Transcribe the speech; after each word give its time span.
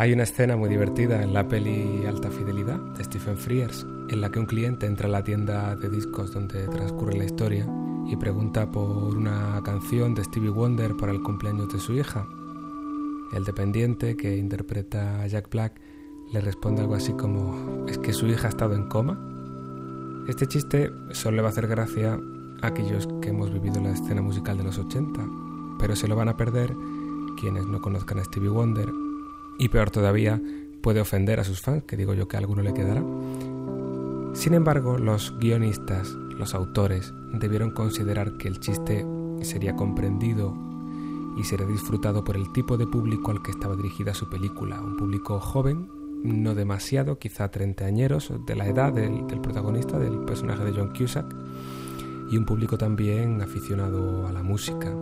Hay 0.00 0.14
una 0.14 0.22
escena 0.22 0.56
muy 0.56 0.70
divertida 0.70 1.22
en 1.22 1.34
la 1.34 1.46
peli 1.46 2.06
Alta 2.06 2.30
Fidelidad 2.30 2.78
de 2.96 3.04
Stephen 3.04 3.36
Frears, 3.36 3.86
en 4.08 4.22
la 4.22 4.30
que 4.30 4.38
un 4.38 4.46
cliente 4.46 4.86
entra 4.86 5.08
a 5.08 5.10
la 5.10 5.22
tienda 5.22 5.76
de 5.76 5.90
discos 5.90 6.32
donde 6.32 6.66
transcurre 6.68 7.18
la 7.18 7.26
historia 7.26 7.68
y 8.06 8.16
pregunta 8.16 8.70
por 8.70 9.14
una 9.14 9.60
canción 9.62 10.14
de 10.14 10.24
Stevie 10.24 10.48
Wonder 10.48 10.96
para 10.96 11.12
el 11.12 11.22
cumpleaños 11.22 11.70
de 11.70 11.80
su 11.80 11.92
hija. 11.92 12.26
El 13.34 13.44
dependiente 13.44 14.16
que 14.16 14.38
interpreta 14.38 15.20
a 15.20 15.26
Jack 15.26 15.50
Black 15.50 15.78
le 16.32 16.40
responde 16.40 16.80
algo 16.80 16.94
así 16.94 17.12
como 17.12 17.84
¿es 17.86 17.98
que 17.98 18.14
su 18.14 18.26
hija 18.26 18.46
ha 18.46 18.50
estado 18.50 18.72
en 18.72 18.88
coma? 18.88 19.20
Este 20.28 20.46
chiste 20.46 20.90
solo 21.10 21.36
le 21.36 21.42
va 21.42 21.48
a 21.48 21.50
hacer 21.50 21.66
gracia 21.66 22.18
a 22.62 22.66
aquellos 22.66 23.06
que 23.20 23.28
hemos 23.28 23.52
vivido 23.52 23.82
la 23.82 23.90
escena 23.90 24.22
musical 24.22 24.56
de 24.56 24.64
los 24.64 24.78
80, 24.78 25.20
pero 25.78 25.94
se 25.94 26.08
lo 26.08 26.16
van 26.16 26.30
a 26.30 26.38
perder 26.38 26.74
quienes 27.38 27.66
no 27.66 27.82
conozcan 27.82 28.18
a 28.18 28.24
Stevie 28.24 28.48
Wonder 28.48 28.90
y 29.60 29.68
peor 29.68 29.90
todavía, 29.90 30.40
puede 30.80 31.02
ofender 31.02 31.38
a 31.38 31.44
sus 31.44 31.60
fans, 31.60 31.84
que 31.84 31.98
digo 31.98 32.14
yo 32.14 32.26
que 32.26 32.36
a 32.36 32.40
alguno 32.40 32.62
le 32.62 32.72
quedará. 32.72 33.04
Sin 34.32 34.54
embargo, 34.54 34.96
los 34.96 35.38
guionistas, 35.38 36.08
los 36.38 36.54
autores, 36.54 37.12
debieron 37.34 37.70
considerar 37.70 38.38
que 38.38 38.48
el 38.48 38.58
chiste 38.58 39.06
sería 39.42 39.76
comprendido 39.76 40.56
y 41.36 41.44
sería 41.44 41.66
disfrutado 41.66 42.24
por 42.24 42.36
el 42.36 42.50
tipo 42.52 42.78
de 42.78 42.86
público 42.86 43.30
al 43.30 43.42
que 43.42 43.50
estaba 43.50 43.76
dirigida 43.76 44.14
su 44.14 44.30
película, 44.30 44.80
un 44.80 44.96
público 44.96 45.38
joven, 45.40 45.90
no 46.24 46.54
demasiado, 46.54 47.18
quizá 47.18 47.50
treintañeros, 47.50 48.32
de 48.46 48.56
la 48.56 48.66
edad 48.66 48.94
del, 48.94 49.26
del 49.26 49.42
protagonista, 49.42 49.98
del 49.98 50.20
personaje 50.20 50.64
de 50.64 50.72
John 50.72 50.92
Cusack, 50.96 51.34
y 52.30 52.38
un 52.38 52.46
público 52.46 52.78
también 52.78 53.42
aficionado 53.42 54.26
a 54.26 54.32
la 54.32 54.42
música, 54.42 54.94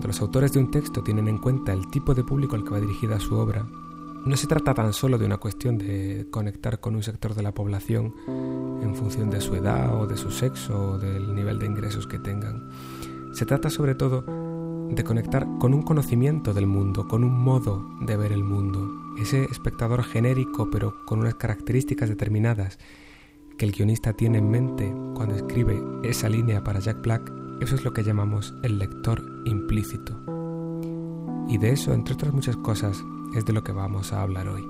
cuando 0.00 0.14
los 0.14 0.22
autores 0.22 0.54
de 0.54 0.60
un 0.60 0.70
texto 0.70 1.02
tienen 1.02 1.28
en 1.28 1.36
cuenta 1.36 1.74
el 1.74 1.90
tipo 1.90 2.14
de 2.14 2.24
público 2.24 2.56
al 2.56 2.64
que 2.64 2.70
va 2.70 2.80
dirigida 2.80 3.20
su 3.20 3.34
obra, 3.34 3.66
no 4.24 4.34
se 4.34 4.46
trata 4.46 4.72
tan 4.72 4.94
solo 4.94 5.18
de 5.18 5.26
una 5.26 5.36
cuestión 5.36 5.76
de 5.76 6.26
conectar 6.30 6.80
con 6.80 6.96
un 6.96 7.02
sector 7.02 7.34
de 7.34 7.42
la 7.42 7.52
población 7.52 8.14
en 8.26 8.94
función 8.94 9.28
de 9.28 9.42
su 9.42 9.54
edad 9.56 10.00
o 10.00 10.06
de 10.06 10.16
su 10.16 10.30
sexo 10.30 10.92
o 10.92 10.98
del 10.98 11.34
nivel 11.34 11.58
de 11.58 11.66
ingresos 11.66 12.06
que 12.06 12.18
tengan. 12.18 12.70
Se 13.34 13.44
trata 13.44 13.68
sobre 13.68 13.94
todo 13.94 14.24
de 14.88 15.04
conectar 15.04 15.46
con 15.58 15.74
un 15.74 15.82
conocimiento 15.82 16.54
del 16.54 16.66
mundo, 16.66 17.06
con 17.06 17.22
un 17.22 17.38
modo 17.38 17.86
de 18.00 18.16
ver 18.16 18.32
el 18.32 18.42
mundo. 18.42 18.90
Ese 19.20 19.44
espectador 19.44 20.02
genérico 20.02 20.70
pero 20.70 21.04
con 21.04 21.18
unas 21.18 21.34
características 21.34 22.08
determinadas 22.08 22.78
que 23.58 23.66
el 23.66 23.72
guionista 23.72 24.14
tiene 24.14 24.38
en 24.38 24.50
mente 24.50 24.94
cuando 25.14 25.34
escribe 25.34 25.78
esa 26.04 26.30
línea 26.30 26.64
para 26.64 26.80
Jack 26.80 27.02
Black 27.02 27.39
eso 27.60 27.74
es 27.74 27.84
lo 27.84 27.92
que 27.92 28.02
llamamos 28.02 28.54
el 28.62 28.78
lector 28.78 29.22
implícito. 29.44 30.18
Y 31.48 31.58
de 31.58 31.70
eso, 31.70 31.92
entre 31.92 32.14
otras 32.14 32.32
muchas 32.32 32.56
cosas, 32.56 33.04
es 33.34 33.44
de 33.44 33.52
lo 33.52 33.62
que 33.62 33.72
vamos 33.72 34.12
a 34.12 34.22
hablar 34.22 34.48
hoy. 34.48 34.64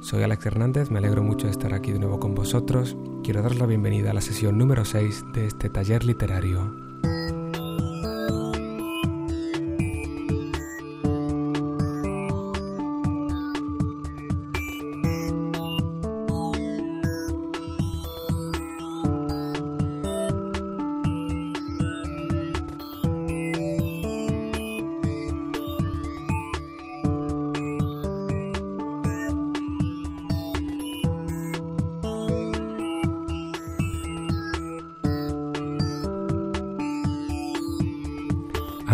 Soy 0.00 0.22
Alex 0.22 0.46
Hernández, 0.46 0.90
me 0.90 0.98
alegro 0.98 1.22
mucho 1.22 1.46
de 1.46 1.52
estar 1.52 1.72
aquí 1.74 1.92
de 1.92 1.98
nuevo 1.98 2.20
con 2.20 2.34
vosotros. 2.34 2.96
Quiero 3.24 3.42
daros 3.42 3.58
la 3.58 3.66
bienvenida 3.66 4.10
a 4.10 4.14
la 4.14 4.20
sesión 4.20 4.58
número 4.58 4.84
6 4.84 5.24
de 5.32 5.46
este 5.46 5.70
taller 5.70 6.04
literario 6.04 6.85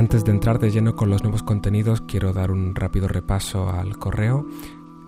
Antes 0.03 0.25
de 0.25 0.33
entrar 0.33 0.59
de 0.59 0.73
lleno 0.73 0.97
con 0.97 1.11
los 1.11 1.23
nuevos 1.23 1.45
contenidos, 1.45 2.01
quiero 2.01 2.33
dar 2.33 2.51
un 2.51 2.75
rápido 2.75 3.07
repaso 3.07 3.71
al 3.71 3.99
correo. 3.99 4.45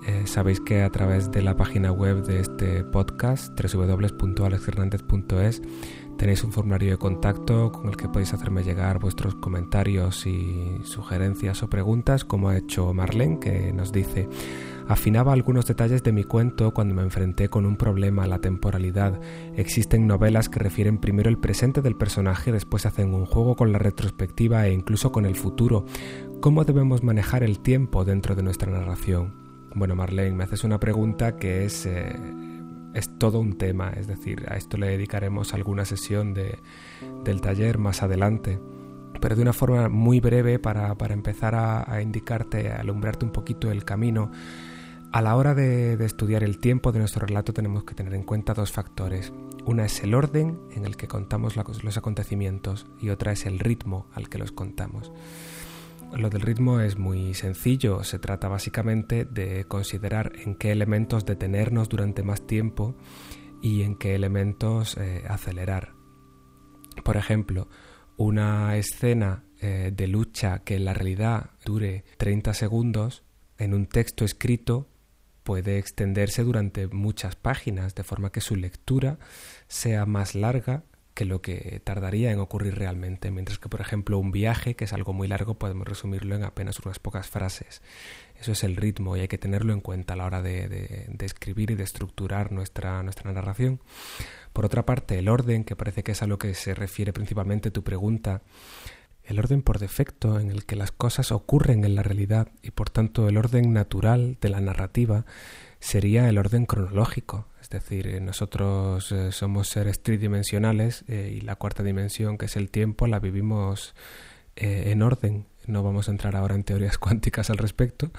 Eh, 0.06 0.28
sabéis 0.28 0.60
que 0.60 0.82
a 0.82 0.90
través 0.90 1.32
de 1.32 1.42
la 1.42 1.56
página 1.56 1.90
web 1.90 2.22
de 2.22 2.38
este 2.38 2.84
podcast, 2.84 3.60
www.alexhernandez.es, 3.60 5.62
tenéis 6.16 6.44
un 6.44 6.52
formulario 6.52 6.92
de 6.92 6.98
contacto 6.98 7.72
con 7.72 7.88
el 7.88 7.96
que 7.96 8.08
podéis 8.08 8.34
hacerme 8.34 8.62
llegar 8.62 9.00
vuestros 9.00 9.34
comentarios 9.34 10.28
y 10.28 10.78
sugerencias 10.84 11.64
o 11.64 11.68
preguntas, 11.68 12.24
como 12.24 12.50
ha 12.50 12.56
hecho 12.56 12.94
Marlene, 12.94 13.40
que 13.40 13.72
nos 13.72 13.90
dice 13.90 14.28
Afinaba 14.86 15.32
algunos 15.32 15.66
detalles 15.66 16.02
de 16.02 16.12
mi 16.12 16.24
cuento 16.24 16.74
cuando 16.74 16.94
me 16.94 17.02
enfrenté 17.02 17.48
con 17.48 17.64
un 17.64 17.76
problema 17.76 18.26
la 18.26 18.40
temporalidad. 18.40 19.18
Existen 19.56 20.06
novelas 20.06 20.50
que 20.50 20.58
refieren 20.58 20.98
primero 20.98 21.30
el 21.30 21.38
presente 21.38 21.80
del 21.80 21.96
personaje, 21.96 22.52
después 22.52 22.84
hacen 22.84 23.14
un 23.14 23.24
juego 23.24 23.56
con 23.56 23.72
la 23.72 23.78
retrospectiva 23.78 24.66
e 24.66 24.74
incluso 24.74 25.10
con 25.10 25.24
el 25.24 25.36
futuro. 25.36 25.86
¿Cómo 26.40 26.64
debemos 26.64 27.02
manejar 27.02 27.42
el 27.42 27.60
tiempo 27.60 28.04
dentro 28.04 28.34
de 28.34 28.42
nuestra 28.42 28.70
narración? 28.70 29.32
Bueno, 29.74 29.96
Marlene, 29.96 30.36
me 30.36 30.44
haces 30.44 30.64
una 30.64 30.78
pregunta 30.78 31.36
que 31.36 31.64
es, 31.64 31.86
eh, 31.86 32.14
es 32.92 33.18
todo 33.18 33.40
un 33.40 33.56
tema, 33.56 33.90
es 33.96 34.06
decir, 34.06 34.44
a 34.48 34.56
esto 34.56 34.76
le 34.76 34.88
dedicaremos 34.88 35.54
alguna 35.54 35.86
sesión 35.86 36.34
de, 36.34 36.58
del 37.24 37.40
taller 37.40 37.78
más 37.78 38.02
adelante 38.02 38.60
pero 39.20 39.36
de 39.36 39.42
una 39.42 39.54
forma 39.54 39.88
muy 39.88 40.20
breve 40.20 40.58
para, 40.58 40.94
empezar 41.08 41.54
a, 41.54 41.90
a, 41.90 42.02
indicarte, 42.02 42.70
a 42.70 42.80
alumbrarte 42.80 43.24
un 43.24 43.32
poquito 43.32 43.70
el 43.70 43.82
camino. 43.82 44.30
A 45.14 45.22
la 45.22 45.36
hora 45.36 45.54
de, 45.54 45.94
estudiar 46.04 46.42
el 46.42 46.58
tiempo 46.58 46.90
de 46.90 46.98
nuestro 46.98 47.24
relato 47.24 47.52
tenemos 47.52 47.84
que 47.84 47.94
tener 47.94 48.14
en 48.14 48.24
cuenta 48.24 48.52
dos 48.52 48.72
factores. 48.72 49.32
Una 49.64 49.84
es 49.84 50.02
el 50.02 50.12
orden 50.12 50.58
en 50.72 50.84
el 50.84 50.96
que 50.96 51.06
contamos 51.06 51.54
los 51.54 51.96
acontecimientos 51.96 52.88
y 53.00 53.10
otra 53.10 53.30
es 53.30 53.46
el 53.46 53.60
ritmo 53.60 54.08
al 54.12 54.28
que 54.28 54.38
los 54.38 54.50
contamos. 54.50 55.12
Lo 56.16 56.30
del 56.30 56.40
ritmo 56.40 56.80
es 56.80 56.98
muy 56.98 57.32
sencillo, 57.34 58.02
se 58.02 58.18
trata 58.18 58.48
básicamente 58.48 59.24
de 59.24 59.66
considerar 59.66 60.32
en 60.34 60.56
qué 60.56 60.72
elementos 60.72 61.24
detenernos 61.24 61.88
durante 61.88 62.24
más 62.24 62.44
tiempo 62.44 62.96
y 63.62 63.82
en 63.82 63.94
qué 63.94 64.16
elementos 64.16 64.96
eh, 64.96 65.22
acelerar. 65.28 65.92
Por 67.04 67.16
ejemplo, 67.16 67.68
una 68.16 68.76
escena 68.76 69.44
eh, 69.60 69.92
de 69.94 70.08
lucha 70.08 70.64
que 70.64 70.74
en 70.74 70.84
la 70.84 70.92
realidad 70.92 71.50
dure 71.64 72.04
30 72.16 72.52
segundos 72.52 73.22
en 73.58 73.74
un 73.74 73.86
texto 73.86 74.24
escrito 74.24 74.88
puede 75.44 75.78
extenderse 75.78 76.42
durante 76.42 76.88
muchas 76.88 77.36
páginas, 77.36 77.94
de 77.94 78.02
forma 78.02 78.32
que 78.32 78.40
su 78.40 78.56
lectura 78.56 79.18
sea 79.68 80.06
más 80.06 80.34
larga 80.34 80.82
que 81.14 81.24
lo 81.24 81.40
que 81.40 81.80
tardaría 81.84 82.32
en 82.32 82.40
ocurrir 82.40 82.74
realmente, 82.74 83.30
mientras 83.30 83.60
que, 83.60 83.68
por 83.68 83.80
ejemplo, 83.80 84.18
un 84.18 84.32
viaje, 84.32 84.74
que 84.74 84.84
es 84.84 84.92
algo 84.92 85.12
muy 85.12 85.28
largo, 85.28 85.54
podemos 85.54 85.86
resumirlo 85.86 86.34
en 86.34 86.42
apenas 86.42 86.80
unas 86.80 86.98
pocas 86.98 87.28
frases. 87.28 87.82
Eso 88.34 88.50
es 88.50 88.64
el 88.64 88.74
ritmo 88.74 89.16
y 89.16 89.20
hay 89.20 89.28
que 89.28 89.38
tenerlo 89.38 89.72
en 89.72 89.80
cuenta 89.80 90.14
a 90.14 90.16
la 90.16 90.26
hora 90.26 90.42
de, 90.42 91.06
escribir 91.20 91.70
y 91.70 91.76
de 91.76 91.84
estructurar 91.84 92.50
nuestra, 92.50 93.02
nuestra 93.04 93.32
narración. 93.32 93.80
Por 94.52 94.64
otra 94.64 94.84
parte, 94.84 95.18
el 95.18 95.28
orden, 95.28 95.62
que 95.62 95.76
parece 95.76 96.02
que 96.02 96.12
es 96.12 96.22
a 96.22 96.26
lo 96.26 96.36
que 96.36 96.52
se 96.54 96.74
refiere 96.74 97.12
principalmente 97.12 97.70
tu 97.70 97.84
pregunta, 97.84 98.42
el 99.24 99.38
orden 99.38 99.62
por 99.62 99.78
defecto 99.78 100.38
en 100.38 100.50
el 100.50 100.66
que 100.66 100.76
las 100.76 100.92
cosas 100.92 101.32
ocurren 101.32 101.84
en 101.84 101.94
la 101.94 102.02
realidad 102.02 102.48
y 102.62 102.70
por 102.70 102.90
tanto 102.90 103.28
el 103.28 103.36
orden 103.36 103.72
natural 103.72 104.36
de 104.40 104.48
la 104.50 104.60
narrativa 104.60 105.24
sería 105.80 106.28
el 106.28 106.38
orden 106.38 106.66
cronológico. 106.66 107.46
Es 107.60 107.70
decir, 107.70 108.06
eh, 108.06 108.20
nosotros 108.20 109.12
eh, 109.12 109.32
somos 109.32 109.68
seres 109.68 110.02
tridimensionales 110.02 111.04
eh, 111.08 111.34
y 111.36 111.40
la 111.40 111.56
cuarta 111.56 111.82
dimensión, 111.82 112.38
que 112.38 112.46
es 112.46 112.56
el 112.56 112.70
tiempo, 112.70 113.06
la 113.06 113.20
vivimos 113.20 113.94
en 114.56 115.02
orden. 115.02 115.46
No 115.66 115.82
vamos 115.82 116.08
a 116.08 116.12
entrar 116.12 116.36
ahora 116.36 116.54
en 116.54 116.64
teorías 116.64 116.98
cuánticas 116.98 117.50
al 117.50 117.58
respecto, 117.58 118.10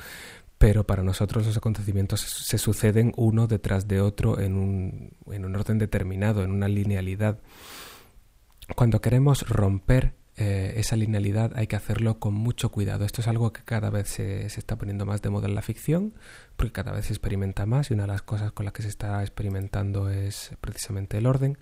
pero 0.58 0.86
para 0.86 1.04
nosotros 1.04 1.46
los 1.46 1.58
acontecimientos 1.58 2.22
se 2.22 2.58
suceden 2.58 3.14
uno 3.16 3.48
detrás 3.48 3.88
de 3.88 4.02
otro 4.02 4.40
en 4.40 4.56
un, 4.58 5.12
en 5.32 5.46
un 5.46 5.56
orden 5.56 5.78
determinado, 5.78 6.44
en 6.44 6.52
una 6.52 6.68
linealidad. 6.68 7.40
Cuando 8.76 9.02
queremos 9.02 9.48
romper 9.48 10.14
eh, 10.38 10.74
esa 10.76 10.98
linealidad 10.98 11.54
hay 11.56 11.68
que 11.68 11.78
hacerlo 11.78 12.20
con 12.20 12.34
mucho 12.34 12.70
cuidado. 12.70 13.06
Esto 13.06 13.22
es 13.22 13.28
algo 13.28 13.54
que 13.54 13.64
cada 13.64 13.90
vez 13.90 14.10
se, 14.10 14.46
está 14.46 14.78
poniendo 14.78 15.06
más 15.06 15.22
de 15.22 15.30
moda 15.30 15.48
en 15.48 15.56
la 15.56 15.62
ficción, 15.62 16.14
porque 16.58 16.74
cada 16.74 16.92
vez 16.92 17.06
se 17.06 17.14
experimenta 17.14 17.66
más 17.66 17.90
y 17.90 17.94
una 17.94 18.04
de 18.04 18.08
las 18.08 18.22
cosas 18.22 18.52
con 18.52 18.66
las 18.66 18.74
que 18.74 18.82
se 18.82 18.90
está 18.90 19.22
experimentando 19.22 20.10
es 20.10 20.52
precisamente 20.60 21.18
el 21.18 21.26
orden. 21.26 21.58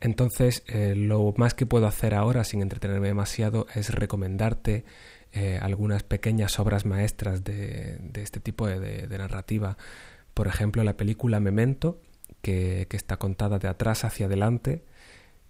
Entonces, 0.00 0.64
eh, 0.66 0.94
lo 0.96 1.32
más 1.36 1.54
que 1.54 1.64
puedo 1.64 1.86
hacer 1.86 2.14
ahora, 2.14 2.44
sin 2.44 2.60
entretenerme 2.60 3.08
demasiado, 3.08 3.66
es 3.74 3.94
recomendarte 3.94 4.84
eh, 5.32 5.58
algunas 5.62 6.02
pequeñas 6.02 6.58
obras 6.58 6.86
maestras 6.86 7.44
de, 7.44 8.00
este 8.14 8.40
tipo 8.40 8.66
de, 8.66 9.06
narrativa. 9.16 9.78
Por 10.34 10.48
ejemplo, 10.48 10.82
la 10.82 10.96
película 10.96 11.40
Memento, 11.40 12.00
que 12.42 12.86
está 12.90 13.16
contada 13.16 13.58
de 13.58 13.68
atrás 13.68 14.04
hacia 14.04 14.26
adelante, 14.26 14.84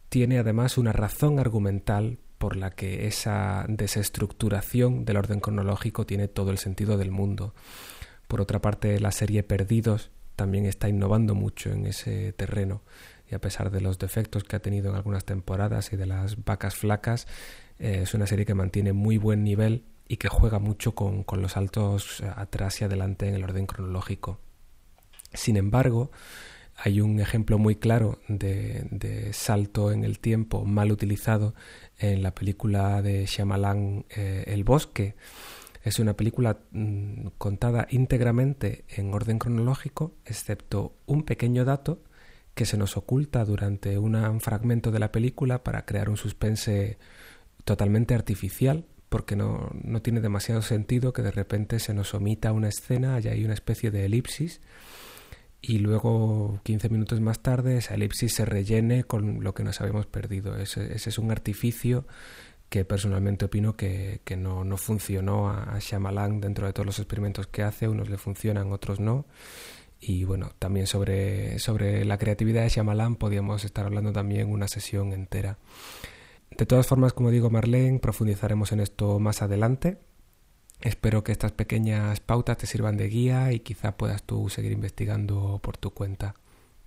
tiene 0.08 0.38
además 0.38 0.78
una 0.78 0.92
razón 0.92 1.38
argumental 1.38 2.18
por 2.38 2.56
la 2.56 2.70
que 2.70 3.06
esa 3.06 3.64
desestructuración 3.68 5.04
del 5.04 5.16
orden 5.16 5.40
cronológico 5.40 6.06
tiene 6.06 6.28
todo 6.28 6.50
el 6.50 6.58
sentido 6.58 6.98
del 6.98 7.10
mundo. 7.10 7.54
Por 8.28 8.40
otra 8.40 8.60
parte, 8.60 8.98
la 9.00 9.12
serie 9.12 9.42
Perdidos 9.42 10.10
también 10.34 10.66
está 10.66 10.88
innovando 10.88 11.34
mucho 11.34 11.72
en 11.72 11.86
ese 11.86 12.32
terreno 12.32 12.82
y 13.30 13.34
a 13.34 13.40
pesar 13.40 13.70
de 13.70 13.80
los 13.80 13.98
defectos 13.98 14.44
que 14.44 14.56
ha 14.56 14.60
tenido 14.60 14.90
en 14.90 14.96
algunas 14.96 15.24
temporadas 15.24 15.92
y 15.92 15.96
de 15.96 16.06
las 16.06 16.44
vacas 16.44 16.76
flacas, 16.76 17.26
eh, 17.78 18.00
es 18.02 18.14
una 18.14 18.26
serie 18.26 18.44
que 18.44 18.54
mantiene 18.54 18.92
muy 18.92 19.18
buen 19.18 19.42
nivel 19.42 19.84
y 20.08 20.18
que 20.18 20.28
juega 20.28 20.58
mucho 20.58 20.94
con, 20.94 21.24
con 21.24 21.42
los 21.42 21.52
saltos 21.52 22.22
atrás 22.36 22.80
y 22.80 22.84
adelante 22.84 23.28
en 23.28 23.34
el 23.34 23.44
orden 23.44 23.66
cronológico. 23.66 24.38
Sin 25.32 25.56
embargo, 25.56 26.10
hay 26.76 27.00
un 27.00 27.20
ejemplo 27.20 27.58
muy 27.58 27.76
claro 27.76 28.18
de, 28.28 29.30
salto 29.32 29.92
en 29.92 30.04
el 30.04 30.18
tiempo 30.18 30.64
mal 30.64 30.92
utilizado 30.92 31.54
en 31.98 32.22
la 32.22 32.34
película 32.34 33.00
de 33.00 33.24
Shyamalan 33.24 34.04
eh, 34.10 34.44
El 34.46 34.64
Bosque. 34.64 35.14
Es 35.82 35.98
una 35.98 36.14
película 36.14 36.58
mm, 36.72 37.28
contada 37.38 37.86
íntegramente 37.90 38.84
en 38.88 39.14
orden 39.14 39.38
cronológico, 39.38 40.14
excepto 40.26 40.96
un 41.06 41.22
pequeño 41.22 41.64
dato 41.64 42.02
que 42.54 42.66
se 42.66 42.76
nos 42.76 42.96
oculta 42.96 43.44
durante 43.44 43.98
un 43.98 44.40
fragmento 44.40 44.90
de 44.90 44.98
la 44.98 45.12
película 45.12 45.62
para 45.62 45.84
crear 45.84 46.08
un 46.08 46.16
suspense 46.16 46.98
totalmente 47.64 48.14
artificial, 48.14 48.86
porque 49.08 49.36
no, 49.36 49.70
no 49.82 50.02
tiene 50.02 50.20
demasiado 50.20 50.62
sentido 50.62 51.12
que 51.12 51.22
de 51.22 51.30
repente 51.30 51.78
se 51.78 51.94
nos 51.94 52.14
omita 52.14 52.52
una 52.52 52.68
escena 52.68 53.18
y 53.20 53.28
hay 53.28 53.44
una 53.44 53.54
especie 53.54 53.90
de 53.90 54.06
elipsis 54.06 54.60
y 55.68 55.78
luego 55.78 56.60
15 56.62 56.90
minutos 56.90 57.20
más 57.20 57.40
tarde 57.40 57.78
esa 57.78 57.94
elipsis 57.94 58.32
se 58.32 58.44
rellene 58.44 59.02
con 59.02 59.42
lo 59.42 59.52
que 59.52 59.64
nos 59.64 59.80
habíamos 59.80 60.06
perdido. 60.06 60.56
Ese, 60.56 60.94
es 60.94 61.18
un 61.18 61.32
artificio 61.32 62.06
que 62.68 62.84
personalmente 62.84 63.46
opino 63.46 63.76
que, 63.76 64.20
no, 64.38 64.62
no, 64.62 64.76
funcionó 64.76 65.50
a, 65.50 65.76
Shyamalan 65.80 66.40
dentro 66.40 66.68
de 66.68 66.72
todos 66.72 66.86
los 66.86 67.00
experimentos 67.00 67.48
que 67.48 67.64
hace, 67.64 67.88
unos 67.88 68.08
le 68.08 68.16
funcionan, 68.16 68.72
otros 68.72 69.00
no. 69.00 69.26
Y 69.98 70.22
bueno, 70.22 70.52
también 70.60 70.86
sobre, 70.86 71.58
sobre 71.58 72.04
la 72.04 72.16
creatividad 72.16 72.62
de 72.62 72.68
Shyamalan 72.68 73.16
podíamos 73.16 73.64
estar 73.64 73.86
hablando 73.86 74.12
también 74.12 74.48
una 74.48 74.68
sesión 74.68 75.12
entera. 75.12 75.58
De 76.56 76.64
todas 76.64 76.86
formas, 76.86 77.12
como 77.12 77.32
digo 77.32 77.50
Marlene, 77.50 77.98
profundizaremos 77.98 78.70
en 78.70 78.78
esto 78.78 79.18
más 79.18 79.42
adelante. 79.42 79.98
Espero 80.80 81.24
que 81.24 81.32
estas 81.32 81.52
pequeñas 81.52 82.20
pautas 82.20 82.58
te 82.58 82.66
sirvan 82.66 82.96
de 82.96 83.08
guía 83.08 83.52
y 83.52 83.60
quizá 83.60 83.96
puedas 83.96 84.22
tú 84.22 84.48
seguir 84.50 84.72
investigando 84.72 85.58
por 85.62 85.76
tu 85.78 85.90
cuenta. 85.90 86.34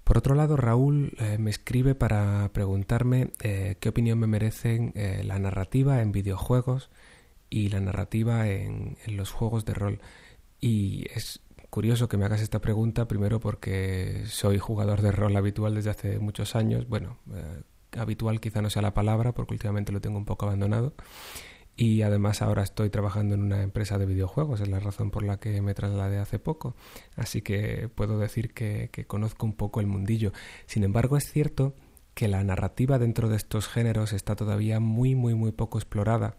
Por 0.04 0.18
otro 0.18 0.36
lado, 0.36 0.58
Raúl 0.58 1.14
eh, 1.20 1.38
me 1.38 1.50
escribe 1.50 1.96
para 1.96 2.50
preguntarme 2.54 3.32
eh, 3.42 3.78
qué 3.80 3.90
opinión 3.90 4.20
me 4.20 4.28
merecen 4.28 4.92
eh, 4.96 5.24
la 5.24 5.38
narrativa 5.40 6.02
en 6.02 6.12
videojuegos 6.12 6.90
y 7.50 7.70
la 7.70 7.80
narrativa 7.80 8.48
en, 8.48 8.98
en, 9.06 9.18
los 9.18 9.32
juegos 9.32 9.66
de 9.66 9.74
rol. 9.74 10.00
Y 10.60 11.06
es 11.14 11.42
curioso 11.70 12.10
que 12.10 12.18
me 12.18 12.26
hagas 12.26 12.42
esta 12.42 12.60
pregunta, 12.60 13.08
primero 13.08 13.40
porque 13.40 14.24
soy 14.28 14.60
jugador 14.60 15.02
de 15.02 15.12
rol 15.12 15.36
habitual 15.36 15.76
desde 15.76 15.92
hace 15.92 16.20
muchos 16.20 16.56
años. 16.56 16.88
Bueno, 16.88 17.18
habitual 17.98 18.40
quizá 18.40 18.62
no 18.62 18.70
sea 18.70 18.82
la 18.82 18.94
palabra 18.94 19.32
porque 19.34 19.54
últimamente 19.54 19.92
lo 19.92 20.02
tengo 20.02 20.18
un 20.18 20.26
poco 20.26 20.46
abandonado 20.46 20.94
y 21.80 22.02
además 22.02 22.42
ahora 22.42 22.62
estoy 22.62 22.90
trabajando 22.90 23.36
en 23.36 23.42
una 23.42 23.64
empresa 23.64 23.98
de 23.98 24.06
videojuegos, 24.06 24.60
es 24.60 24.68
la 24.68 24.82
razón 24.82 25.12
por 25.12 25.24
la 25.24 25.40
que 25.40 25.62
me 25.62 25.74
trasladé 25.74 26.18
hace 26.18 26.38
poco, 26.38 26.76
así 27.16 27.42
que 27.42 27.88
puedo 27.88 28.20
decir 28.20 28.54
que, 28.54 28.90
conozco 29.08 29.46
un 29.46 29.54
poco 29.54 29.80
el 29.80 29.88
mundillo. 29.88 30.34
Sin 30.66 30.84
embargo, 30.84 31.16
es 31.16 31.32
cierto 31.32 31.74
que 32.16 32.28
la 32.28 32.44
narrativa 32.44 33.00
dentro 33.00 33.30
de 33.30 33.38
estos 33.38 33.70
géneros 33.70 34.12
está 34.12 34.36
todavía 34.36 34.82
muy, 34.82 35.16
muy, 35.16 35.36
muy 35.36 35.54
poco 35.54 35.78
explorada. 35.78 36.36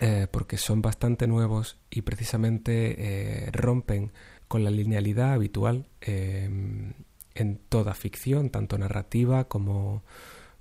Eh, 0.00 0.26
porque 0.30 0.58
son 0.58 0.80
bastante 0.80 1.26
nuevos 1.26 1.76
y 1.90 2.02
precisamente 2.02 3.46
eh, 3.46 3.50
rompen 3.52 4.12
con 4.46 4.62
la 4.62 4.70
linealidad 4.70 5.32
habitual 5.32 5.88
em, 6.00 6.92
en 7.34 7.58
toda 7.68 7.94
ficción, 7.94 8.50
tanto 8.50 8.78
narrativa 8.78 9.44
como, 9.44 10.04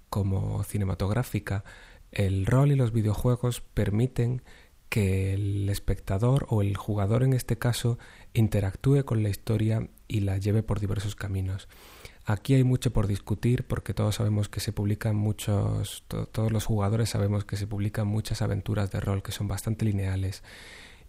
como 0.10 0.64
cinematográfica 0.64 1.64
el 2.18 2.48
rol 2.48 2.72
y 2.72 2.76
los 2.76 2.92
videojuegos 2.92 3.62
permiten 3.62 4.42
que 4.90 5.34
el 5.34 5.70
espectador 5.70 6.48
o 6.50 6.64
el 6.64 6.76
jugador 6.76 7.22
en 7.22 7.34
este 7.34 7.60
caso 7.60 8.00
interactúe 8.34 9.06
con 9.06 9.22
la 9.22 9.30
historia 9.30 9.88
y 10.08 10.22
la 10.22 10.38
lleve 10.40 10.64
por 10.64 10.80
diversos 10.80 11.16
caminos. 11.16 11.68
Aquí 12.26 12.56
hay 12.56 12.64
mucho 12.64 12.92
por 12.92 13.06
discutir 13.06 13.66
porque 13.66 13.94
todos 13.94 14.16
sabemos 14.16 14.50
que 14.50 14.60
se 14.60 14.74
publican 14.74 15.16
muchos, 15.16 16.06
todos 16.08 16.52
los 16.52 16.66
jugadores 16.66 17.10
sabemos 17.10 17.46
que 17.46 17.56
se 17.56 17.68
publican 17.68 18.08
muchas 18.08 18.42
aventuras 18.42 18.92
de 18.92 19.00
rol 19.00 19.22
que 19.22 19.32
son 19.32 19.48
bastante 19.48 19.86
lineales 19.86 20.44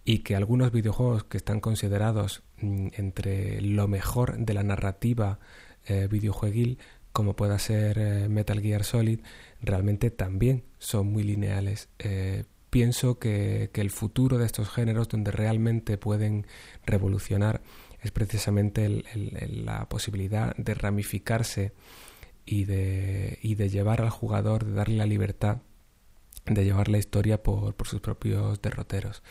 y 0.05 0.19
que 0.19 0.37
algunos 0.37 0.73
videojuegos 0.73 1.25
que 1.25 1.39
están 1.39 1.61
considerados 1.61 2.43
mm, 2.61 2.89
entre 2.99 3.63
lo 3.63 3.89
mejor 3.89 4.37
de 4.37 4.55
la 4.55 4.63
narrativa 4.63 5.39
eh, 5.87 6.07
videojueguil 6.11 6.79
como 7.19 7.35
pueda 7.35 7.59
ser 7.59 7.99
eh, 7.99 8.29
Metal 8.29 8.61
Gear 8.61 8.85
Solid, 8.85 9.19
realmente 9.61 10.13
también 10.13 10.63
son 10.79 11.09
muy 11.09 11.25
lineales. 11.25 11.89
Eh, 11.99 12.45
pienso 12.71 13.19
que, 13.19 13.71
el 13.75 13.91
futuro 13.91 14.39
de 14.39 14.47
estos 14.47 14.69
géneros 14.71 15.09
donde 15.09 15.33
realmente 15.33 15.99
pueden 15.99 16.47
revolucionar 16.87 17.61
es 18.03 18.13
precisamente 18.13 19.03
la 19.49 19.89
posibilidad 19.89 20.55
de 20.55 20.75
ramificarse 20.75 21.73
y 22.47 22.67
de, 22.67 23.41
y 23.43 23.57
de 23.57 23.69
llevar 23.69 24.01
al 24.01 24.11
jugador, 24.11 24.65
de 24.65 24.75
darle 24.75 24.99
la 24.99 25.07
libertad 25.07 25.59
de 26.47 26.65
llevar 26.65 26.89
la 26.89 26.99
historia 26.99 27.43
por, 27.43 27.75
por 27.75 27.89
sus 27.89 28.01
propios 28.01 28.63
derroteros. 28.63 29.25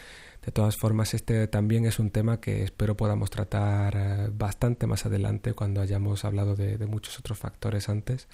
De 0.47 0.53
todas 0.53 0.77
formas, 0.77 1.13
este 1.13 1.45
también 1.49 1.85
es 1.85 1.99
un 1.99 2.09
tema 2.09 2.39
que 2.39 2.63
espero 2.63 2.95
podamos 2.95 3.29
tratar 3.29 3.97
eh, 3.97 4.29
bastante 4.31 4.88
más 4.88 5.05
adelante 5.05 5.53
cuando 5.53 5.81
hayamos 5.81 6.23
hablado 6.23 6.55
de, 6.55 6.77
muchos 6.88 7.19
otros 7.19 7.38
factores 7.38 7.89
antes, 7.89 8.29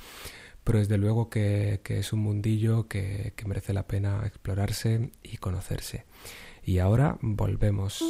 pero 0.64 0.78
desde 0.78 1.00
luego 1.00 1.32
que, 1.32 1.82
es 1.84 2.14
un 2.14 2.20
mundillo 2.20 2.88
que 2.88 3.34
merece 3.48 3.74
la 3.74 3.88
pena 3.88 4.22
explorarse 4.28 5.10
y 5.24 5.38
conocerse. 5.38 6.06
Y 6.64 6.78
ahora 6.78 7.18
volvemos. 7.20 8.04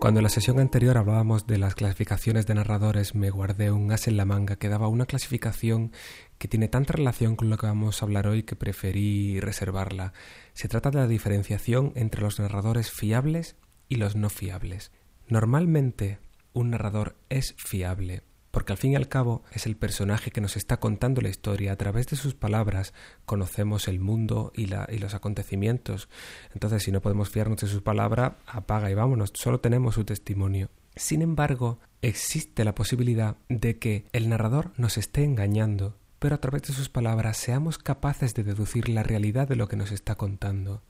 Cuando 0.00 0.20
en 0.20 0.24
la 0.24 0.30
sesión 0.30 0.58
anterior 0.60 0.96
hablábamos 0.96 1.46
de 1.46 1.58
las 1.58 1.74
clasificaciones 1.74 2.46
de 2.46 2.54
narradores, 2.54 3.14
me 3.14 3.28
guardé 3.28 3.70
un 3.70 3.92
as 3.92 4.08
en 4.08 4.16
la 4.16 4.24
manga 4.24 4.56
que 4.56 4.70
daba 4.70 4.88
una 4.88 5.04
clasificación 5.04 5.92
que 6.38 6.48
tiene 6.48 6.68
tanta 6.68 6.94
relación 6.94 7.36
con 7.36 7.50
lo 7.50 7.58
que 7.58 7.66
vamos 7.66 8.00
a 8.00 8.06
hablar 8.06 8.26
hoy 8.26 8.42
que 8.42 8.56
preferí 8.56 9.40
reservarla. 9.40 10.14
Se 10.54 10.68
trata 10.68 10.90
de 10.90 10.96
la 10.96 11.06
diferenciación 11.06 11.92
entre 11.96 12.22
los 12.22 12.40
narradores 12.40 12.90
fiables 12.90 13.56
y 13.90 13.96
los 13.96 14.16
no 14.16 14.30
fiables. 14.30 14.90
Normalmente, 15.28 16.18
un 16.54 16.70
narrador 16.70 17.16
es 17.28 17.54
fiable 17.58 18.22
porque 18.50 18.72
al 18.72 18.78
fin 18.78 18.92
y 18.92 18.96
al 18.96 19.08
cabo 19.08 19.42
es 19.52 19.66
el 19.66 19.76
personaje 19.76 20.30
que 20.30 20.40
nos 20.40 20.56
está 20.56 20.78
contando 20.78 21.20
la 21.20 21.28
historia. 21.28 21.72
A 21.72 21.76
través 21.76 22.06
de 22.08 22.16
sus 22.16 22.34
palabras 22.34 22.92
conocemos 23.24 23.88
el 23.88 24.00
mundo 24.00 24.52
y, 24.54 24.66
la, 24.66 24.88
y 24.90 24.98
los 24.98 25.14
acontecimientos. 25.14 26.08
Entonces, 26.52 26.82
si 26.82 26.90
no 26.90 27.00
podemos 27.00 27.30
fiarnos 27.30 27.60
de 27.60 27.68
su 27.68 27.82
palabra, 27.82 28.38
apaga 28.46 28.90
y 28.90 28.94
vámonos. 28.94 29.30
Solo 29.34 29.60
tenemos 29.60 29.94
su 29.94 30.04
testimonio. 30.04 30.68
Sin 30.96 31.22
embargo, 31.22 31.78
existe 32.02 32.64
la 32.64 32.74
posibilidad 32.74 33.36
de 33.48 33.78
que 33.78 34.06
el 34.12 34.28
narrador 34.28 34.72
nos 34.76 34.98
esté 34.98 35.24
engañando, 35.24 35.96
pero 36.18 36.34
a 36.34 36.40
través 36.40 36.62
de 36.62 36.74
sus 36.74 36.88
palabras 36.88 37.36
seamos 37.36 37.78
capaces 37.78 38.34
de 38.34 38.44
deducir 38.44 38.88
la 38.88 39.02
realidad 39.02 39.48
de 39.48 39.56
lo 39.56 39.68
que 39.68 39.76
nos 39.76 39.92
está 39.92 40.16
contando 40.16 40.82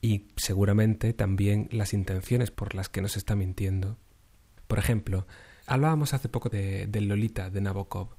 y 0.00 0.28
seguramente 0.36 1.12
también 1.12 1.68
las 1.72 1.92
intenciones 1.92 2.50
por 2.50 2.74
las 2.74 2.88
que 2.88 3.02
nos 3.02 3.16
está 3.16 3.34
mintiendo. 3.34 3.98
Por 4.66 4.78
ejemplo, 4.78 5.26
Hablábamos 5.66 6.14
hace 6.14 6.28
poco 6.28 6.48
de, 6.48 6.88
Lolita, 7.00 7.50
de 7.50 7.60
Nabokov, 7.60 8.10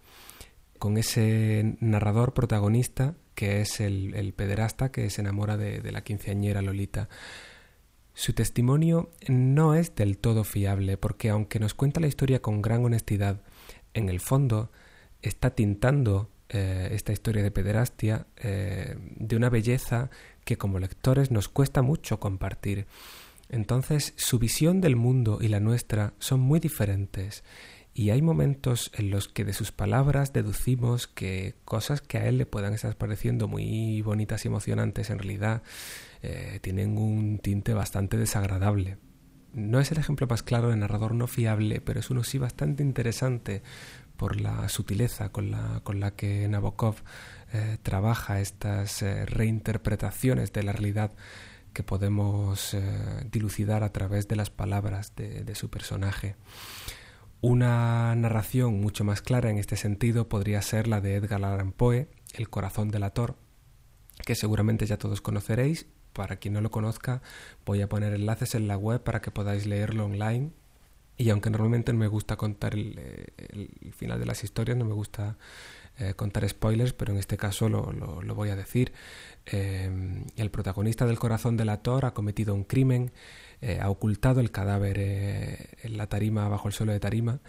con 0.77 0.97
ese 0.97 1.77
narrador 1.79 2.33
protagonista 2.33 3.15
que 3.35 3.61
es 3.61 3.79
el, 3.79 4.33
pederasta 4.35 4.91
que 4.91 5.09
se 5.09 5.21
enamora 5.21 5.57
de, 5.57 5.91
la 5.91 6.01
quinceañera 6.01 6.61
Lolita. 6.61 7.07
Su 8.13 8.33
testimonio 8.33 9.11
no 9.27 9.75
es 9.75 9.95
del 9.95 10.17
todo 10.17 10.43
fiable 10.43 10.97
porque 10.97 11.29
aunque 11.29 11.59
nos 11.59 11.73
cuenta 11.73 11.99
la 11.99 12.07
historia 12.07 12.41
con 12.41 12.61
gran 12.61 12.83
honestidad, 12.83 13.41
en 13.93 14.09
el 14.09 14.19
fondo 14.19 14.71
está 15.21 15.51
tintando 15.51 16.29
eh, 16.49 16.89
esta 16.91 17.13
historia 17.13 17.43
de 17.43 17.51
pederastia 17.51 18.25
eh, 18.37 18.95
de 19.17 19.35
una 19.35 19.49
belleza 19.49 20.09
que 20.43 20.57
como 20.57 20.79
lectores 20.79 21.29
nos 21.29 21.47
cuesta 21.47 21.81
mucho 21.81 22.19
compartir. 22.19 22.87
Entonces 23.49 24.13
su 24.17 24.39
visión 24.39 24.81
del 24.81 24.95
mundo 24.95 25.39
y 25.41 25.47
la 25.47 25.59
nuestra 25.59 26.13
son 26.19 26.39
muy 26.39 26.59
diferentes 26.59 27.43
y 27.97 28.11
hay 28.11 28.21
momentos 28.21 28.91
en 28.93 29.09
los 29.09 29.27
que 29.27 29.43
de 29.43 29.53
sus 29.53 29.71
palabras 29.71 30.31
deducimos 30.31 31.07
que 31.07 31.55
cosas 31.65 31.99
que 31.99 32.19
a 32.19 32.27
él 32.27 32.37
le 32.37 32.45
puedan 32.45 32.75
estar 32.75 32.95
pareciendo 32.95 33.47
muy 33.47 34.03
bonitas 34.03 34.45
y 34.45 34.49
emocionantes 34.49 35.09
en 35.09 35.17
realidad 35.17 35.63
eh, 36.21 36.59
tienen 36.61 36.99
un 36.99 37.39
tinte 37.39 37.73
bastante 37.73 38.15
desagradable. 38.15 38.97
No 39.51 39.79
es 39.79 39.91
el 39.91 39.97
ejemplo 39.97 40.27
más 40.27 40.43
claro 40.43 40.69
de 40.69 40.75
narrador 40.75 41.15
no 41.15 41.25
fiable, 41.25 41.81
pero 41.81 41.99
es 41.99 42.11
uno 42.11 42.23
sí 42.23 42.37
bastante 42.37 42.83
interesante 42.83 43.63
por 44.15 44.39
la 44.39 44.69
sutileza 44.69 45.29
con 45.29 45.49
la, 45.49 45.81
con 45.83 45.99
la 45.99 46.11
que 46.11 46.47
Nabokov 46.47 46.97
eh, 47.51 47.77
trabaja 47.81 48.39
estas 48.39 49.01
eh, 49.01 49.25
reinterpretaciones 49.25 50.53
de 50.53 50.61
la 50.61 50.73
realidad 50.73 51.13
que 51.77 51.83
podemos 51.83 52.73
eh, 52.73 52.81
dilucidar 53.31 53.83
a 53.83 53.93
través 53.93 54.27
de 54.27 54.35
las 54.35 54.49
palabras 54.49 55.13
de, 55.15 55.53
su 55.53 55.69
personaje. 55.69 56.35
Una 57.39 58.15
narración 58.15 58.81
mucho 58.81 59.03
más 59.03 59.21
clara 59.21 59.51
en 59.51 59.59
este 59.59 59.75
sentido 59.75 60.27
podría 60.27 60.59
ser 60.63 60.87
la 60.87 61.01
de 61.01 61.13
Edgar 61.13 61.45
Allan 61.45 61.73
Poe, 61.73 62.09
El 62.33 62.49
corazón 62.49 62.89
del 62.89 63.03
ator, 63.03 63.35
que 64.25 64.33
seguramente 64.33 64.87
ya 64.87 64.97
todos 64.97 65.21
conoceréis. 65.21 65.85
Para 66.13 66.37
quien 66.37 66.55
no 66.55 66.61
lo 66.61 66.71
conozca, 66.71 67.21
voy 67.63 67.83
a 67.83 67.89
poner 67.89 68.11
enlaces 68.15 68.55
en 68.55 68.67
la 68.67 68.75
web 68.75 69.03
para 69.03 69.21
que 69.21 69.29
podáis 69.29 69.67
leerlo 69.67 70.05
online. 70.05 70.53
Y 71.15 71.29
aunque 71.29 71.51
normalmente 71.51 71.93
no 71.93 71.99
me 71.99 72.07
gusta 72.07 72.37
contar 72.37 72.73
el, 72.73 73.69
final 73.95 74.19
de 74.19 74.25
las 74.25 74.43
historias, 74.43 74.79
no 74.79 74.85
me 74.85 74.93
gusta 74.93 75.37
eh, 75.99 76.15
contar 76.15 76.49
spoilers, 76.49 76.93
pero 76.93 77.13
en 77.13 77.19
este 77.19 77.37
caso 77.37 77.69
lo, 77.69 78.33
voy 78.33 78.49
a 78.49 78.55
decir. 78.55 78.93
Eh, 79.51 79.89
el 80.35 80.51
protagonista 80.51 81.05
del 81.05 81.19
corazón 81.19 81.57
del 81.57 81.69
ator 81.69 82.05
ha 82.05 82.13
cometido 82.13 82.53
un 82.53 82.63
crimen 82.63 83.11
eh, 83.61 83.79
ha 83.81 83.89
ocultado 83.89 84.39
el 84.39 84.51
cadáver 84.51 84.97
eh, 84.99 85.69
en 85.81 85.97
la 85.97 86.07
tarima, 86.07 86.47
bajo 86.47 86.67
el 86.67 86.73
suelo 86.73 86.91
de 86.91 86.99
tarima, 86.99 87.39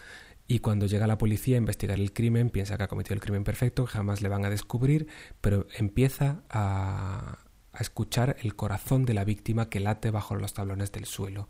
y 0.47 0.61
cuando 0.61 0.87
llega 0.87 1.07
la 1.07 1.19
policía 1.19 1.57
a 1.57 1.59
investigar 1.59 1.99
el 1.99 2.13
crimen, 2.15 2.49
piensa 2.49 2.79
que 2.79 2.85
ha 2.85 2.89
cometido 2.89 3.15
el 3.15 3.21
crimen 3.21 3.45
perfecto, 3.45 3.85
que 3.85 3.93
jamás 3.93 4.23
le 4.23 4.31
van 4.31 4.45
a 4.47 4.51
descubrir, 4.51 5.09
pero 5.43 5.67
empieza 5.77 6.43
a, 6.49 7.39
a 7.73 7.79
escuchar 7.81 8.37
el 8.41 8.57
corazón 8.57 9.05
de 9.05 9.13
la 9.13 9.25
víctima 9.25 9.69
que 9.69 9.81
late 9.81 10.11
bajo 10.11 10.35
los 10.37 10.55
tablones 10.55 10.91
del 10.93 11.05
suelo. 11.05 11.49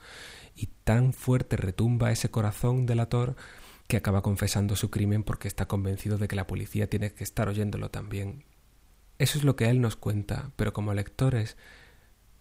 Y 0.56 0.66
tan 0.82 1.12
fuerte 1.12 1.56
retumba 1.56 2.10
ese 2.10 2.30
corazón 2.30 2.86
del 2.86 3.00
ator 3.00 3.36
que 3.86 3.96
acaba 3.96 4.22
confesando 4.22 4.74
su 4.74 4.90
crimen 4.90 5.22
porque 5.22 5.46
está 5.46 5.66
convencido 5.66 6.18
de 6.18 6.26
que 6.26 6.36
la 6.36 6.48
policía 6.48 6.90
tiene 6.90 7.12
que 7.12 7.22
estar 7.22 7.48
oyéndolo 7.48 7.90
también. 7.90 8.44
Eso 9.18 9.38
es 9.38 9.44
lo 9.44 9.56
que 9.56 9.68
él 9.68 9.80
nos 9.80 9.96
cuenta, 9.96 10.52
pero 10.56 10.72
como 10.72 10.94
lectores 10.94 11.56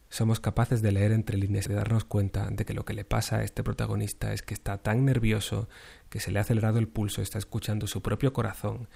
somos 0.09 0.39
capaces 0.39 0.81
de 0.81 0.91
leer 0.91 1.11
entre 1.11 1.37
líneas 1.37 1.65
y 1.65 1.69
de 1.69 1.75
darnos 1.75 2.05
cuenta 2.05 2.47
de 2.49 2.65
que 2.65 2.73
lo 2.73 2.85
que 2.85 2.93
le 2.93 3.03
pasa 3.03 3.37
a 3.37 3.43
este 3.43 3.63
protagonista 3.63 4.33
es 4.33 4.41
que 4.41 4.53
está 4.53 4.77
tan 4.77 5.03
nervioso 5.03 5.67
que 6.09 6.19
se 6.19 6.31
le 6.31 6.39
ha 6.39 6.43
acelerado 6.43 6.79
el 6.79 6.87
pulso, 6.87 7.21
está 7.21 7.37
escuchando 7.37 7.87
su 7.87 8.01
propio 8.01 8.31
corazón 8.31 8.87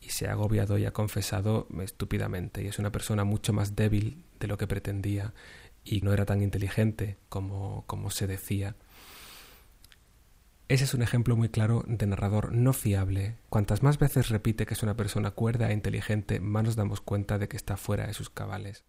y 0.00 0.10
se 0.10 0.28
ha 0.28 0.32
agobiado 0.32 0.78
y 0.78 0.84
ha 0.84 0.92
confesado 0.92 1.66
estúpidamente 1.82 2.62
y 2.62 2.68
es 2.68 2.78
una 2.78 2.92
persona 2.92 3.24
mucho 3.24 3.52
más 3.52 3.74
débil 3.74 4.24
de 4.38 4.46
lo 4.46 4.58
que 4.58 4.66
pretendía 4.66 5.34
y 5.84 6.02
no 6.02 6.12
era 6.12 6.24
tan 6.26 6.42
inteligente 6.42 7.16
como, 7.28 7.84
como 7.86 8.10
se 8.10 8.26
decía. 8.26 8.76
Ese 10.70 10.84
es 10.84 10.94
un 10.94 11.02
ejemplo 11.02 11.34
muy 11.34 11.48
claro 11.48 11.82
de 11.88 12.06
narrador 12.06 12.52
no 12.52 12.72
fiable. 12.72 13.38
Cuantas 13.48 13.82
más 13.82 13.98
veces 13.98 14.28
repite 14.28 14.66
que 14.66 14.74
es 14.74 14.84
una 14.84 14.96
persona 14.96 15.32
cuerda 15.32 15.68
e 15.68 15.74
inteligente, 15.74 16.38
más 16.38 16.62
nos 16.62 16.76
damos 16.76 17.00
cuenta 17.00 17.38
de 17.38 17.48
que 17.48 17.56
está 17.56 17.76
fuera 17.76 18.06
de 18.06 18.14
sus 18.14 18.30
cabales. 18.30 18.84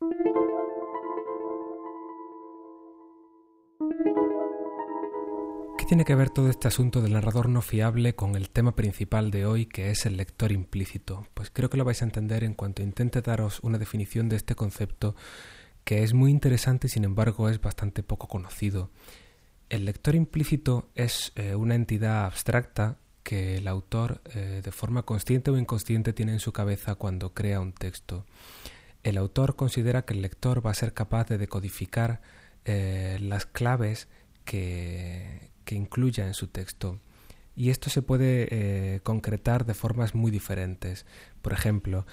tiene 5.91 6.05
que 6.05 6.15
ver 6.15 6.29
todo 6.29 6.49
este 6.49 6.69
asunto 6.69 7.01
del 7.01 7.11
narrador 7.11 7.49
no 7.49 7.61
fiable 7.61 8.15
con 8.15 8.37
el 8.37 8.49
tema 8.49 8.77
principal 8.77 9.29
de 9.29 9.45
hoy, 9.45 9.65
que 9.65 9.91
es 9.91 10.05
el 10.05 10.15
lector 10.15 10.53
implícito? 10.53 11.27
Pues 11.33 11.49
creo 11.49 11.69
que 11.69 11.75
lo 11.75 11.83
vais 11.83 12.01
a 12.01 12.05
entender 12.05 12.45
en 12.45 12.53
cuanto 12.53 12.81
intente 12.81 13.21
daros 13.21 13.59
una 13.61 13.77
definición 13.77 14.29
de 14.29 14.37
este 14.37 14.55
concepto 14.55 15.17
que 15.83 16.03
es 16.03 16.13
muy 16.13 16.31
interesante 16.31 16.87
y 16.87 16.89
sin 16.91 17.03
embargo 17.03 17.49
es 17.49 17.59
bastante 17.59 18.03
poco 18.03 18.29
conocido. 18.29 18.89
El 19.71 19.85
lector 19.85 20.15
implícito 20.15 20.89
es 20.95 21.31
eh, 21.37 21.55
una 21.55 21.75
entidad 21.75 22.25
abstracta 22.25 22.97
que 23.23 23.55
el 23.55 23.69
autor 23.69 24.19
eh, 24.35 24.59
de 24.61 24.71
forma 24.73 25.03
consciente 25.03 25.49
o 25.49 25.57
inconsciente 25.57 26.11
tiene 26.11 26.33
en 26.33 26.41
su 26.41 26.51
cabeza 26.51 26.95
cuando 26.95 27.33
crea 27.33 27.61
un 27.61 27.71
texto. 27.71 28.25
El 29.03 29.17
autor 29.17 29.55
considera 29.55 30.01
que 30.01 30.13
el 30.13 30.23
lector 30.23 30.63
va 30.63 30.71
a 30.71 30.73
ser 30.73 30.93
capaz 30.93 31.29
de 31.29 31.37
decodificar 31.37 32.19
eh, 32.65 33.17
las 33.21 33.45
claves 33.45 34.09
que, 34.43 35.51
que 35.63 35.75
incluya 35.75 36.27
en 36.27 36.33
su 36.33 36.47
texto. 36.47 36.99
Y 37.55 37.69
esto 37.69 37.89
se 37.89 38.01
puede 38.01 38.99
concretar 39.03 39.65
de 39.65 39.73
formas 39.73 40.15
muy 40.15 40.31
diferentes. 40.31 41.05
Por 41.41 41.53
ejemplo, 41.53 42.05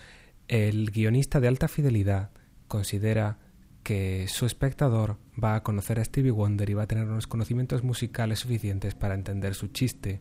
el 0.47 0.93
guionista 0.93 1.41
de 1.41 1.49
alta 1.49 1.67
fidelidad 1.67 2.31
considera 2.69 3.39
que 3.89 4.29
su 4.29 4.45
espectador 4.45 5.17
va 5.43 5.55
a 5.55 5.63
conocer 5.63 5.99
a 5.99 6.05
Stevie 6.05 6.31
Wonder 6.31 6.69
y 6.69 6.75
va 6.75 6.83
a 6.83 6.87
tener 6.87 7.05
unos 7.05 7.27
conocimientos 7.27 7.83
musicales 7.85 8.41
suficientes 8.41 8.95
para 8.95 9.15
entender 9.15 9.55
su 9.55 9.69
chiste. 9.69 10.21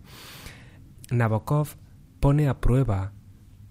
Nabokov 1.12 1.76
pone 2.22 2.48
a 2.48 2.62
prueba 2.62 3.12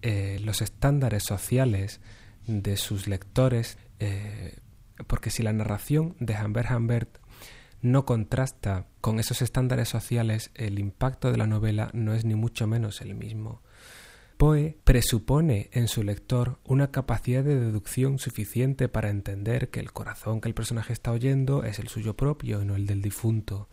eh, 0.02 0.38
los 0.44 0.60
estándares 0.60 1.22
sociales 1.22 2.02
de 2.46 2.76
sus 2.76 3.08
lectores, 3.08 3.78
eh, 3.98 4.58
porque 5.06 5.30
si 5.30 5.42
la 5.42 5.54
narración 5.54 6.14
de 6.20 6.34
Humbert 6.44 6.70
Humbert 6.72 7.18
no 7.80 8.04
contrasta 8.04 8.84
con 9.00 9.18
esos 9.18 9.40
estándares 9.40 9.88
sociales, 9.88 10.50
el 10.56 10.78
impacto 10.78 11.32
de 11.32 11.38
la 11.38 11.46
novela 11.46 11.88
no 11.94 12.12
es 12.12 12.26
ni 12.26 12.34
mucho 12.34 12.66
menos 12.66 13.00
el 13.00 13.14
mismo. 13.14 13.62
Poe 14.36 14.76
presupone 14.84 15.70
en 15.72 15.88
su 15.88 16.02
lector 16.02 16.58
una 16.64 16.90
capacidad 16.90 17.42
de 17.42 17.58
deducción 17.58 18.18
suficiente 18.18 18.88
para 18.88 19.08
entender 19.08 19.70
que 19.70 19.80
el 19.80 19.92
corazón 19.92 20.42
que 20.42 20.48
el 20.48 20.54
personaje 20.54 20.92
está 20.92 21.10
oyendo 21.10 21.64
es 21.64 21.78
el 21.78 21.88
suyo 21.88 22.16
propio 22.16 22.60
y 22.60 22.66
no 22.66 22.76
el 22.76 22.86
del 22.86 23.00
difunto. 23.00 23.68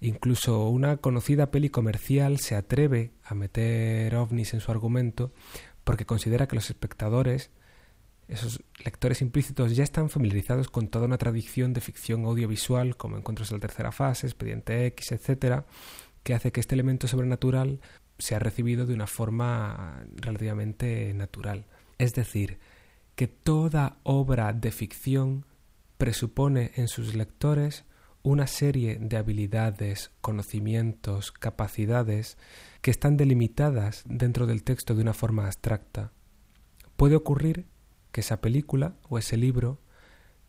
Incluso 0.00 0.68
una 0.68 0.98
conocida 0.98 1.50
peli 1.50 1.70
comercial 1.70 2.38
se 2.38 2.54
atreve 2.54 3.12
a 3.24 3.34
meter 3.34 4.14
ovnis 4.14 4.52
en 4.52 4.60
su 4.60 4.70
argumento 4.70 5.32
porque 5.84 6.04
considera 6.04 6.46
que 6.46 6.56
los 6.56 6.68
espectadores 6.68 7.50
esos 8.28 8.62
lectores 8.84 9.22
implícitos 9.22 9.74
ya 9.74 9.82
están 9.82 10.10
familiarizados 10.10 10.68
con 10.68 10.88
toda 10.88 11.06
una 11.06 11.16
tradición 11.16 11.72
de 11.72 11.80
ficción 11.80 12.26
audiovisual 12.26 12.94
como 12.96 13.16
Encuentros 13.16 13.48
de 13.48 13.56
la 13.56 13.60
Tercera 13.60 13.90
Fase, 13.90 14.26
Expediente 14.26 14.84
X, 14.86 15.12
etc., 15.12 15.62
que 16.22 16.34
hace 16.34 16.52
que 16.52 16.60
este 16.60 16.74
elemento 16.74 17.08
sobrenatural 17.08 17.80
sea 18.18 18.38
recibido 18.38 18.86
de 18.86 18.94
una 18.94 19.06
forma 19.06 20.04
relativamente 20.16 21.12
natural. 21.14 21.66
Es 21.98 22.14
decir, 22.14 22.58
que 23.14 23.26
toda 23.26 23.98
obra 24.02 24.52
de 24.52 24.70
ficción 24.70 25.46
presupone 25.96 26.72
en 26.76 26.88
sus 26.88 27.14
lectores 27.14 27.84
una 28.22 28.46
serie 28.46 28.98
de 29.00 29.16
habilidades, 29.16 30.10
conocimientos, 30.20 31.32
capacidades 31.32 32.36
que 32.80 32.90
están 32.90 33.16
delimitadas 33.16 34.04
dentro 34.06 34.46
del 34.46 34.62
texto 34.62 34.94
de 34.94 35.02
una 35.02 35.14
forma 35.14 35.46
abstracta. 35.46 36.12
Puede 36.96 37.16
ocurrir 37.16 37.66
que 38.12 38.20
esa 38.20 38.40
película 38.40 38.96
o 39.08 39.18
ese 39.18 39.36
libro 39.36 39.80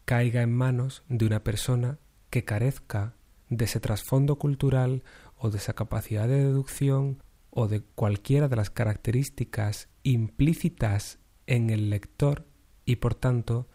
caiga 0.05 0.41
en 0.41 0.53
manos 0.53 1.03
de 1.07 1.25
una 1.25 1.43
persona 1.43 1.99
que 2.29 2.43
carezca 2.43 3.13
de 3.49 3.65
ese 3.65 3.79
trasfondo 3.79 4.37
cultural 4.37 5.03
o 5.37 5.49
de 5.49 5.57
esa 5.57 5.73
capacidad 5.73 6.27
de 6.27 6.43
deducción 6.43 7.23
o 7.49 7.67
de 7.67 7.81
cualquiera 7.81 8.47
de 8.47 8.55
las 8.55 8.69
características 8.69 9.89
implícitas 10.03 11.19
en 11.47 11.69
el 11.69 11.89
lector 11.89 12.45
y 12.85 12.97
por 12.97 13.15
tanto 13.15 13.67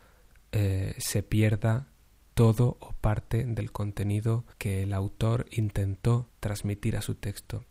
eh, 0.52 0.94
se 0.98 1.22
pierda 1.22 1.88
todo 2.34 2.76
o 2.80 2.92
parte 3.00 3.44
del 3.44 3.72
contenido 3.72 4.44
que 4.58 4.82
el 4.82 4.92
autor 4.92 5.46
intentó 5.50 6.28
transmitir 6.40 6.96
a 6.96 7.02
su 7.02 7.14
texto. 7.14 7.64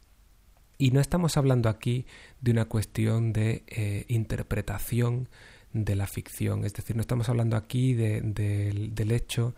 Y 0.77 0.91
no 0.91 0.99
estamos 0.99 1.37
hablando 1.37 1.69
aquí 1.69 2.05
de 2.41 2.51
una 2.51 2.65
cuestión 2.65 3.33
de 3.33 3.63
eh, 3.67 4.05
interpretación 4.07 5.29
de 5.71 5.95
la 5.95 6.07
ficción. 6.07 6.65
Es 6.65 6.73
decir, 6.73 6.95
no 6.95 7.01
estamos 7.01 7.29
hablando 7.29 7.57
aquí 7.57 7.93
del 7.93 9.11
hecho 9.11 9.55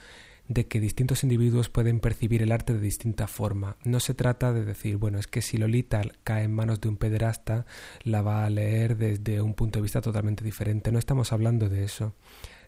de 0.47 0.67
que 0.67 0.79
distintos 0.79 1.23
individuos 1.23 1.69
pueden 1.69 1.99
percibir 1.99 2.41
el 2.41 2.51
arte 2.51 2.73
de 2.73 2.79
distinta 2.79 3.27
forma. 3.27 3.77
No 3.83 3.99
se 3.99 4.13
trata 4.13 4.53
de 4.53 4.63
decir, 4.63 4.97
bueno, 4.97 5.17
es 5.17 5.27
que 5.27 5.41
si 5.41 5.57
Lolita 5.57 6.01
cae 6.23 6.43
en 6.43 6.53
manos 6.53 6.81
de 6.81 6.89
un 6.89 6.97
pederasta, 6.97 7.65
la 8.03 8.21
va 8.21 8.45
a 8.45 8.49
leer 8.49 8.97
desde 8.97 9.41
un 9.41 9.53
punto 9.53 9.79
de 9.79 9.83
vista 9.83 10.01
totalmente 10.01 10.43
diferente. 10.43 10.91
No 10.91 10.99
estamos 10.99 11.33
hablando 11.33 11.69
de 11.69 11.83
eso. 11.83 12.13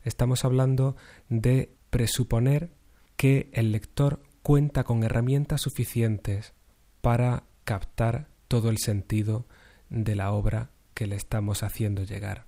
Estamos 0.03 0.45
hablando 0.45 0.95
de 1.29 1.75
presuponer 1.89 2.71
que 3.15 3.49
el 3.53 3.71
lector 3.71 4.21
cuenta 4.41 4.83
con 4.83 5.03
herramientas 5.03 5.61
suficientes 5.61 6.53
para 7.01 7.43
captar 7.63 8.29
todo 8.47 8.69
el 8.69 8.77
sentido 8.77 9.45
de 9.89 10.15
la 10.15 10.31
obra 10.31 10.71
que 10.93 11.05
le 11.05 11.15
estamos 11.15 11.63
haciendo 11.63 12.03
llegar. 12.03 12.46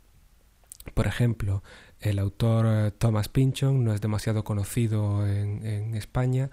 Por 0.94 1.08
ejemplo, 1.08 1.64
el 2.00 2.20
autor 2.20 2.66
eh, 2.68 2.92
Thomas 2.92 3.30
Pynchon 3.30 3.84
no 3.84 3.94
es 3.94 4.02
demasiado 4.02 4.44
conocido 4.44 5.28
en, 5.28 5.96
España, 5.96 6.50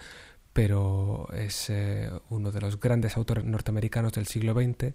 pero 0.53 1.29
es 1.33 1.71
eh, 1.71 2.11
uno 2.31 2.51
de 2.51 2.61
los 2.61 2.81
grandes 2.81 3.17
autores 3.17 3.45
norteamericanos 3.45 4.13
del 4.13 4.27
siglo 4.27 4.55
XX 4.55 4.95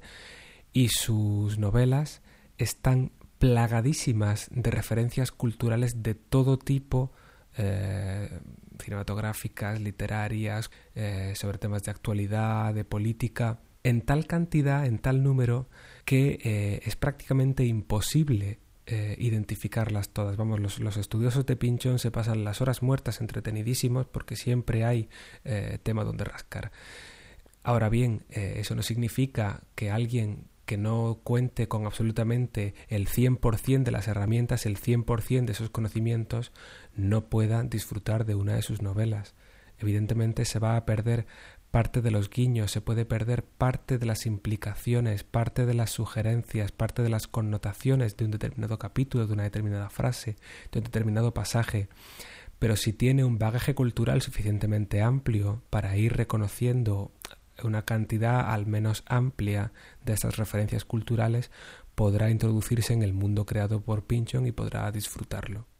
y 0.73 0.89
sus 0.89 1.57
novelas 1.57 2.21
están 2.57 3.11
plagadísimas 3.39 4.49
de 4.51 4.71
referencias 4.71 5.31
culturales 5.31 6.03
de 6.03 6.15
todo 6.15 6.57
tipo, 6.59 7.11
eh, 7.57 8.39
cinematográficas, 8.79 9.79
literarias, 9.79 10.69
sobre 11.35 11.57
temas 11.57 11.83
de 11.83 11.91
actualidad, 11.91 12.73
de 12.73 12.83
política. 12.83 13.59
en 13.83 14.01
tal 14.01 14.27
cantidad, 14.27 14.85
en 14.85 14.99
tal 14.99 15.23
número, 15.23 15.67
que 16.05 16.81
es 16.83 16.95
prácticamente 16.95 17.65
imposible 17.65 18.59
eh, 18.85 19.15
identificarlas 19.19 20.09
todas. 20.09 20.37
Vamos, 20.37 20.59
los, 20.59 20.97
estudiosos 20.97 21.45
de 21.45 21.55
Pinchón 21.55 21.99
se 21.99 22.11
pasan 22.11 22.43
las 22.43 22.61
horas 22.61 22.81
muertas 22.81 23.21
entretenidísimos 23.21 24.07
porque 24.07 24.35
siempre 24.35 24.85
hay 24.85 25.09
eh, 25.43 25.79
tema 25.83 26.03
donde 26.03 26.23
rascar. 26.23 26.71
Ahora 27.63 27.89
bien, 27.89 28.23
eso 28.29 28.73
no 28.73 28.81
significa 28.81 29.61
que 29.75 29.91
alguien 29.91 30.47
que 30.65 30.77
no 30.77 31.19
cuente 31.23 31.67
con 31.67 31.85
absolutamente 31.85 32.73
el 32.87 33.07
100% 33.07 33.83
de 33.83 33.91
las 33.91 34.07
herramientas, 34.07 34.65
el 34.65 34.77
100% 34.77 35.45
de 35.45 35.51
esos 35.51 35.69
conocimientos, 35.69 36.53
no 36.95 37.25
pueda 37.25 37.61
disfrutar 37.63 38.25
de 38.25 38.35
una 38.35 38.55
de 38.55 38.61
sus 38.61 38.81
novelas. 38.81 39.35
Evidentemente 39.79 40.45
se 40.45 40.59
va 40.59 40.77
a 40.77 40.85
perder 40.85 41.27
parte 41.71 42.01
de 42.01 42.11
los 42.11 42.29
guiños, 42.29 42.69
se 42.69 42.81
puede 42.81 43.05
perder 43.05 43.43
parte 43.43 43.97
de 43.97 44.05
las 44.05 44.25
implicaciones, 44.25 45.23
parte 45.23 45.65
de 45.65 45.73
las 45.73 45.89
sugerencias, 45.89 46.71
parte 46.71 47.01
de 47.01 47.09
las 47.09 47.27
connotaciones 47.27 48.17
de 48.17 48.25
un 48.25 48.31
determinado 48.31 48.77
capítulo, 48.77 49.25
de 49.25 49.33
una 49.33 49.43
determinada 49.43 49.89
frase, 49.89 50.35
de 50.71 50.79
un 50.79 50.83
determinado 50.83 51.33
pasaje. 51.33 51.87
Pero 52.59 52.75
si 52.75 52.93
tiene 52.93 53.23
un 53.23 53.39
bagaje 53.39 53.73
cultural 53.73 54.21
suficientemente 54.21 55.01
amplio 55.01 55.63
para 55.69 55.95
ir 55.95 56.15
reconociendo 56.15 57.11
una 57.63 57.85
cantidad 57.85 58.51
al 58.51 58.65
menos 58.65 59.03
amplia 59.07 59.71
de 60.05 60.13
estas 60.13 60.37
referencias 60.37 60.83
culturales, 60.83 61.51
podrá 61.95 62.29
introducirse 62.29 62.93
en 62.93 63.01
el 63.01 63.13
mundo 63.13 63.45
creado 63.45 63.81
por 63.81 64.03
Pinchon 64.03 64.45
y 64.45 64.51
podrá 64.51 64.91
disfrutarlo. 64.91 65.70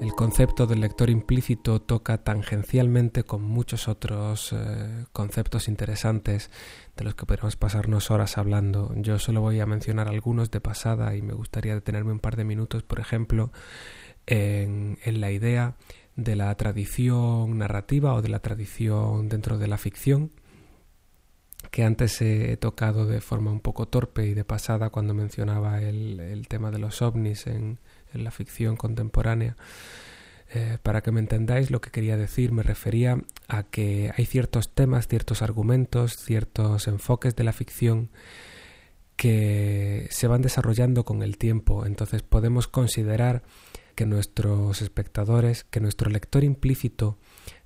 El 0.00 0.14
concepto 0.14 0.66
del 0.66 0.80
lector 0.80 1.10
implícito 1.10 1.80
toca 1.80 2.24
tangencialmente 2.24 3.22
con 3.22 3.42
muchos 3.42 3.86
otros 3.86 4.52
eh, 4.52 5.04
conceptos 5.12 5.68
interesantes 5.68 6.50
de 6.96 7.04
los 7.04 7.14
que 7.14 7.24
podemos 7.24 7.56
pasarnos 7.56 8.10
horas 8.10 8.36
hablando. 8.36 8.92
Yo 8.96 9.20
solo 9.20 9.40
voy 9.40 9.60
a 9.60 9.66
mencionar 9.66 10.08
algunos 10.08 10.50
de 10.50 10.60
pasada 10.60 11.14
y 11.14 11.22
me 11.22 11.34
gustaría 11.34 11.74
detenerme 11.74 12.12
un 12.12 12.18
par 12.18 12.36
de 12.36 12.44
minutos, 12.44 12.82
por 12.82 12.98
ejemplo, 12.98 13.52
en, 14.26 14.98
en 15.04 15.20
la 15.20 15.30
idea 15.30 15.76
de 16.16 16.34
la 16.34 16.54
tradición 16.56 17.58
narrativa 17.58 18.14
o 18.14 18.22
de 18.22 18.28
la 18.28 18.40
tradición 18.40 19.28
dentro 19.28 19.56
de 19.58 19.68
la 19.68 19.78
ficción 19.78 20.32
que 21.70 21.84
antes 21.84 22.20
he 22.20 22.56
tocado 22.56 23.06
de 23.06 23.20
forma 23.20 23.52
un 23.52 23.60
poco 23.60 23.86
torpe 23.86 24.26
y 24.26 24.34
de 24.34 24.44
pasada 24.44 24.90
cuando 24.90 25.14
mencionaba 25.14 25.80
el, 25.80 26.18
el 26.20 26.48
tema 26.48 26.70
de 26.70 26.78
los 26.78 27.02
ovnis 27.02 27.46
en, 27.46 27.78
en 28.14 28.24
la 28.24 28.30
ficción 28.30 28.76
contemporánea. 28.76 29.56
Eh, 30.54 30.76
para 30.82 31.00
que 31.00 31.12
me 31.12 31.20
entendáis 31.20 31.70
lo 31.70 31.80
que 31.80 31.90
quería 31.90 32.16
decir, 32.16 32.52
me 32.52 32.62
refería 32.62 33.18
a 33.48 33.62
que 33.62 34.12
hay 34.16 34.26
ciertos 34.26 34.74
temas, 34.74 35.08
ciertos 35.08 35.40
argumentos, 35.40 36.16
ciertos 36.16 36.88
enfoques 36.88 37.34
de 37.36 37.44
la 37.44 37.54
ficción 37.54 38.10
que 39.16 40.08
se 40.10 40.26
van 40.26 40.42
desarrollando 40.42 41.04
con 41.04 41.22
el 41.22 41.38
tiempo. 41.38 41.86
Entonces 41.86 42.22
podemos 42.22 42.68
considerar 42.68 43.42
que 43.94 44.04
nuestros 44.04 44.82
espectadores, 44.82 45.64
que 45.64 45.80
nuestro 45.80 46.10
lector 46.10 46.44
implícito 46.44 47.18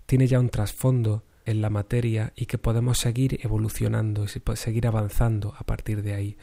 tiene 0.06 0.28
ya 0.28 0.38
un 0.38 0.50
trasfondo 0.50 1.24
en 1.44 1.62
la 1.62 1.70
materia 1.70 2.32
y 2.36 2.46
que 2.46 2.58
podemos 2.58 2.98
seguir 2.98 3.40
evolucionando 3.42 4.24
y 4.24 4.56
seguir 4.56 4.86
avanzando 4.86 5.54
a 5.58 5.64
partir 5.64 6.02
de 6.02 6.14
ahí. 6.14 6.36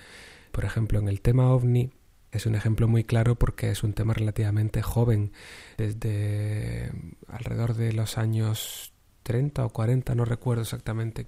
Por 0.51 0.65
ejemplo, 0.65 0.99
en 0.99 1.07
el 1.07 1.21
tema 1.21 1.51
ovni 1.53 1.91
es 2.33 2.45
un 2.45 2.55
ejemplo 2.55 2.87
muy 2.87 3.03
claro 3.03 3.35
porque 3.35 3.69
es 3.69 3.83
un 3.83 3.93
tema 3.93 4.13
relativamente 4.13 4.81
joven, 4.81 5.31
desde 5.77 6.91
alrededor 7.27 7.75
de 7.75 7.93
los 7.93 8.17
años 8.17 8.93
30 9.23 9.65
o 9.65 9.69
40, 9.69 10.15
no 10.15 10.25
recuerdo 10.25 10.63
exactamente, 10.63 11.27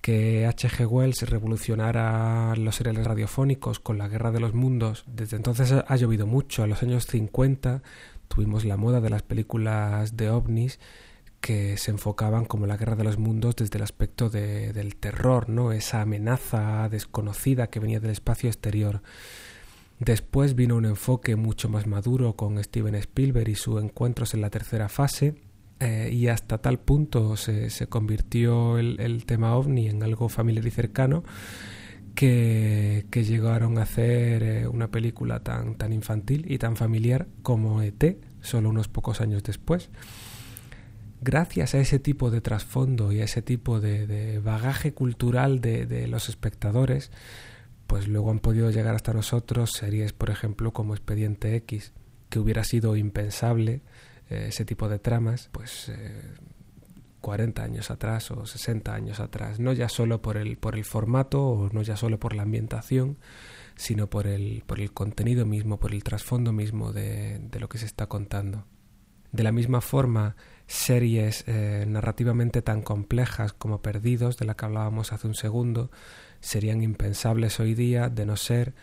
que 0.00 0.46
H.G. 0.46 0.86
Wells 0.86 1.28
revolucionara 1.28 2.54
los 2.56 2.76
seriales 2.76 3.06
radiofónicos 3.06 3.80
con 3.80 3.98
la 3.98 4.08
Guerra 4.08 4.30
de 4.30 4.40
los 4.40 4.54
Mundos. 4.54 5.04
Desde 5.06 5.36
entonces 5.36 5.72
ha 5.72 5.96
llovido 5.96 6.26
mucho. 6.26 6.64
En 6.64 6.70
los 6.70 6.82
años 6.82 7.06
50 7.06 7.82
tuvimos 8.28 8.64
la 8.64 8.76
moda 8.76 9.00
de 9.00 9.10
las 9.10 9.22
películas 9.22 10.16
de 10.16 10.30
ovnis 10.30 10.78
que 11.40 11.78
se 11.78 11.90
enfocaban 11.90 12.44
como 12.44 12.66
la 12.66 12.76
guerra 12.76 12.96
de 12.96 13.04
los 13.04 13.18
mundos 13.18 13.56
desde 13.56 13.78
el 13.78 13.84
aspecto 13.84 14.28
del 14.28 14.96
terror, 14.96 15.48
¿no? 15.48 15.72
esa 15.72 16.02
amenaza 16.02 16.88
desconocida 16.90 17.68
que 17.68 17.80
venía 17.80 17.98
del 17.98 18.10
espacio 18.10 18.50
exterior. 18.50 19.00
Después 20.00 20.54
vino 20.54 20.76
un 20.76 20.86
enfoque 20.86 21.36
mucho 21.36 21.68
más 21.68 21.86
maduro 21.86 22.34
con 22.34 22.62
Steven 22.64 22.94
Spielberg 22.94 23.50
y 23.50 23.54
sus 23.54 23.82
encuentros 23.82 24.32
en 24.32 24.40
la 24.40 24.48
tercera 24.48 24.88
fase, 24.88 25.34
eh, 25.78 26.08
y 26.10 26.28
hasta 26.28 26.58
tal 26.58 26.78
punto 26.78 27.36
se, 27.36 27.70
convirtió 27.86 28.78
el, 28.78 29.24
tema 29.26 29.54
ovni 29.54 29.88
en 29.88 30.02
algo 30.02 30.30
familiar 30.30 30.66
y 30.66 30.70
cercano 30.70 31.22
que, 32.14 33.04
llegaron 33.12 33.76
a 33.76 33.82
hacer 33.82 34.42
eh, 34.42 34.68
una 34.68 34.90
película 34.90 35.40
tan, 35.40 35.74
tan 35.76 35.92
infantil 35.92 36.50
y 36.50 36.56
tan 36.56 36.76
familiar 36.76 37.28
como 37.42 37.82
ET, 37.82 38.16
solo 38.40 38.70
unos 38.70 38.88
pocos 38.88 39.20
años 39.20 39.42
después. 39.42 39.90
Gracias 41.20 41.74
a 41.74 41.78
ese 41.78 41.98
tipo 41.98 42.30
de 42.30 42.40
trasfondo 42.40 43.12
y 43.12 43.20
a 43.20 43.24
ese 43.24 43.42
tipo 43.42 43.80
de, 43.80 44.40
bagaje 44.42 44.94
cultural 44.94 45.60
de 45.60 46.06
los 46.08 46.30
espectadores, 46.30 47.10
pues 47.90 48.06
luego 48.06 48.30
han 48.30 48.38
podido 48.38 48.70
llegar 48.70 48.94
hasta 48.94 49.12
nosotros 49.12 49.72
series, 49.72 50.12
por 50.12 50.30
ejemplo, 50.30 50.72
como 50.72 50.94
Expediente 50.94 51.56
X, 51.56 51.92
que 52.28 52.38
hubiera 52.38 52.62
sido 52.62 52.94
impensable 52.94 53.82
eh, 54.28 54.46
ese 54.50 54.64
tipo 54.64 54.88
de 54.88 55.00
tramas, 55.00 55.48
pues 55.50 55.88
eh, 55.88 56.22
40 57.20 57.64
años 57.64 57.90
atrás 57.90 58.30
o 58.30 58.46
60 58.46 58.94
años 58.94 59.18
atrás, 59.18 59.58
no 59.58 59.72
ya 59.72 59.88
solo 59.88 60.22
por 60.22 60.36
el, 60.36 60.56
por 60.56 60.76
el 60.76 60.84
formato 60.84 61.44
o 61.44 61.68
no 61.70 61.82
ya 61.82 61.96
solo 61.96 62.20
por 62.20 62.36
la 62.36 62.42
ambientación, 62.42 63.18
sino 63.74 64.08
por 64.08 64.28
el, 64.28 64.62
por 64.68 64.78
el 64.78 64.92
contenido 64.92 65.44
mismo, 65.44 65.80
por 65.80 65.92
el 65.92 66.04
trasfondo 66.04 66.52
mismo 66.52 66.92
de, 66.92 67.40
de 67.40 67.58
lo 67.58 67.68
que 67.68 67.78
se 67.78 67.86
está 67.86 68.06
contando. 68.06 68.66
De 69.32 69.42
la 69.42 69.52
misma 69.52 69.80
forma, 69.80 70.36
series 70.66 71.44
eh, 71.46 71.84
narrativamente 71.86 72.62
tan 72.62 72.82
complejas 72.82 73.52
como 73.52 73.82
Perdidos, 73.82 74.36
de 74.38 74.46
la 74.46 74.54
que 74.54 74.64
hablábamos 74.64 75.12
hace 75.12 75.26
un 75.26 75.34
segundo, 75.34 75.90
serían 76.40 76.82
impensables 76.82 77.60
hoy 77.60 77.74
día 77.74 78.08
de 78.08 78.26
no 78.26 78.36
ser 78.36 78.74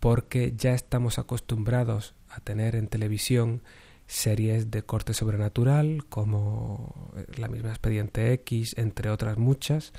porque 0.00 0.54
ya 0.56 0.72
estamos 0.74 1.18
acostumbrados 1.18 2.14
a 2.28 2.40
tener 2.40 2.74
en 2.74 2.88
televisión 2.88 3.62
series 4.06 4.70
de 4.70 4.82
corte 4.82 5.14
sobrenatural 5.14 6.04
como 6.08 7.12
la 7.36 7.48
misma 7.48 7.70
Expediente 7.70 8.32
X, 8.32 8.74
entre 8.76 9.08
otras 9.10 9.38
muchas, 9.38 9.92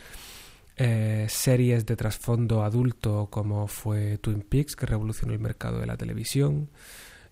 eh, 0.75 1.27
series 1.29 1.85
de 1.85 1.95
trasfondo 1.95 2.63
adulto 2.63 3.27
como 3.29 3.67
fue 3.67 4.17
Twin 4.17 4.41
Peaks, 4.41 4.75
que 4.75 4.85
revolucionó 4.85 5.33
el 5.33 5.39
mercado 5.39 5.79
de 5.79 5.85
la 5.85 5.95
televisión, 5.95 6.69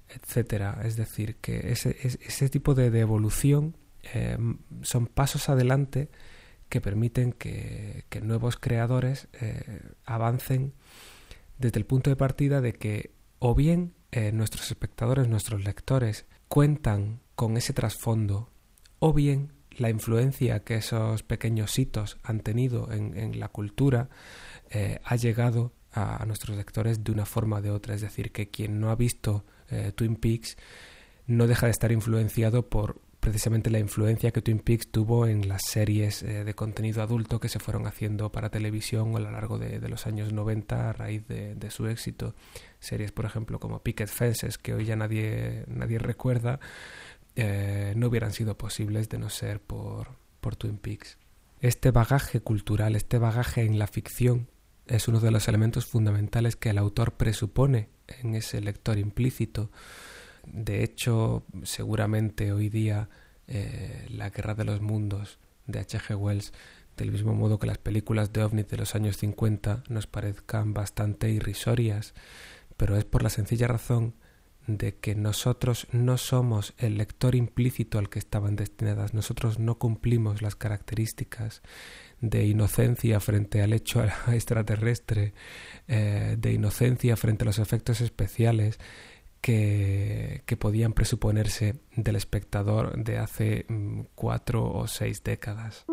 etcétera. 0.10 0.82
Es 0.84 0.96
decir, 0.96 1.36
que 1.38 1.72
ese, 1.72 1.96
ese 2.02 2.50
tipo 2.50 2.76
de, 2.76 2.88
evolución 3.00 3.78
eh, 4.14 4.38
son 4.82 5.08
pasos 5.08 5.50
adelante 5.50 6.10
que 6.70 6.82
permiten 6.82 7.32
que, 7.32 8.06
nuevos 8.22 8.58
creadores 8.58 9.28
eh, 9.34 9.82
avancen 10.06 10.74
desde 11.58 11.80
el 11.80 11.86
punto 11.86 12.10
de 12.10 12.16
partida 12.16 12.62
de 12.62 12.74
que 12.74 13.12
o 13.40 13.56
bien 13.56 13.94
eh, 14.12 14.32
nuestros 14.32 14.70
espectadores, 14.70 15.28
nuestros 15.28 15.64
lectores 15.64 16.26
cuentan 16.48 17.22
con 17.36 17.58
ese 17.58 17.74
trasfondo, 17.74 18.50
o 19.00 19.14
bien 19.14 19.54
la 19.72 19.90
influencia 19.90 20.64
que 20.64 20.76
esos 20.76 21.24
pequeños 21.24 21.78
hitos 21.80 22.18
han 22.24 22.42
tenido 22.42 22.92
en, 22.92 23.40
la 23.40 23.48
cultura 23.48 24.10
ha 25.06 25.16
llegado 25.16 25.72
a, 25.94 26.26
nuestros 26.26 26.58
lectores 26.58 27.04
de 27.04 27.12
una 27.12 27.26
forma 27.26 27.58
o 27.58 27.62
de 27.62 27.72
otra. 27.72 27.96
Es 27.96 28.02
decir, 28.02 28.32
que 28.32 28.50
quien 28.50 28.80
no 28.80 28.90
ha 28.92 28.96
visto 28.96 29.46
Twin 29.96 30.16
Peaks 30.16 30.58
no 31.28 31.48
deja 31.48 31.68
de 31.68 31.72
estar 31.72 31.92
influenciado 31.92 32.70
por 32.70 33.02
precisamente 33.20 33.70
la 33.70 33.80
influencia 33.80 34.32
que 34.32 34.42
Twin 34.42 34.60
Peaks 34.60 34.92
tuvo 34.92 35.28
en 35.28 35.48
las 35.48 35.64
series 35.66 36.24
eh, 36.24 36.44
de 36.44 36.54
contenido 36.54 37.02
adulto 37.02 37.40
que 37.40 37.50
se 37.50 37.60
fueron 37.60 37.86
haciendo 37.86 38.32
para 38.32 38.50
televisión 38.50 39.16
a 39.16 39.20
lo 39.20 39.32
largo 39.32 39.60
de, 39.60 39.80
los 39.90 40.08
años 40.08 40.32
90 40.34 40.90
a 40.90 40.94
raíz 40.94 41.28
de, 41.28 41.72
su 41.72 41.88
éxito. 41.88 42.34
Series, 42.80 43.12
por 43.12 43.26
ejemplo, 43.26 43.60
como 43.60 43.84
Picket 43.84 44.08
Fences, 44.08 44.58
que 44.58 44.74
hoy 44.74 44.86
ya 44.86 44.96
nadie, 44.96 45.66
nadie 45.68 46.00
recuerda, 46.00 46.60
eh, 47.36 47.94
no 47.96 48.08
hubieran 48.08 48.32
sido 48.32 48.58
posibles 48.58 49.10
de 49.10 49.20
no 49.20 49.30
ser 49.30 49.60
por 49.60 50.08
Twin 50.58 50.78
Peaks. 50.78 51.18
Este 51.62 51.92
bagaje 51.92 52.40
cultural, 52.40 52.96
este 52.96 53.18
bagaje 53.18 53.64
en 53.64 53.78
la 53.78 53.88
ficción, 53.88 54.48
es 54.88 55.08
uno 55.08 55.20
de 55.20 55.30
los 55.30 55.48
elementos 55.48 55.86
fundamentales 55.86 56.56
que 56.56 56.70
el 56.70 56.78
autor 56.78 57.14
presupone 57.14 57.90
en 58.22 58.36
ese 58.36 58.62
lector 58.62 58.98
implícito 58.98 59.70
de 60.52 60.84
hecho, 60.84 61.44
seguramente 61.64 62.52
hoy 62.52 62.70
día 62.70 63.10
eh, 63.48 64.08
la 64.10 64.30
Guerra 64.30 64.56
de 64.56 64.66
los 64.66 64.82
Mundos 64.82 65.40
de 65.68 65.80
H.G. 65.80 66.16
Wells, 66.16 66.54
del 66.98 67.12
mismo 67.12 67.34
modo 67.34 67.60
que 67.60 67.68
las 67.68 67.78
películas 67.78 68.34
de 68.34 68.44
ovnis 68.44 68.68
de 68.68 68.78
los 68.78 68.96
años 68.96 69.18
50 69.18 69.84
nos 69.90 70.08
parezcan 70.08 70.74
bastante 70.74 71.30
irrisorias, 71.30 72.14
pero 72.78 72.98
es 72.98 73.06
por 73.06 73.24
la 73.24 73.30
sencilla 73.30 73.68
razón 73.68 74.16
de 74.78 74.96
que 74.96 75.16
nosotros 75.16 75.88
no 75.92 76.18
somos 76.18 76.74
el 76.78 76.98
lector 76.98 77.34
implícito 77.36 77.98
al 77.98 78.10
que 78.10 78.20
estaban 78.20 78.56
destinadas, 78.56 79.14
nosotros 79.14 79.58
no 79.58 79.80
cumplimos 79.80 80.42
las 80.42 80.56
características 80.56 81.62
de 82.22 82.46
inocencia 82.46 83.20
frente 83.20 83.62
al 83.62 83.74
hecho 83.74 84.04
extraterrestre, 84.32 85.34
eh, 85.88 86.36
de 86.38 86.54
inocencia 86.54 87.18
frente 87.18 87.44
a 87.44 87.48
los 87.48 87.60
efectos 87.60 88.02
especiales 88.02 88.80
que, 89.42 90.44
que, 90.46 90.58
podían 90.58 90.94
presuponerse 90.94 91.76
del 91.96 92.18
espectador 92.18 93.02
de 93.02 93.18
hace 93.18 93.66
mm, 93.70 94.02
cuatro 94.14 94.70
o 94.70 94.88
seis 94.88 95.24
décadas. 95.24 95.86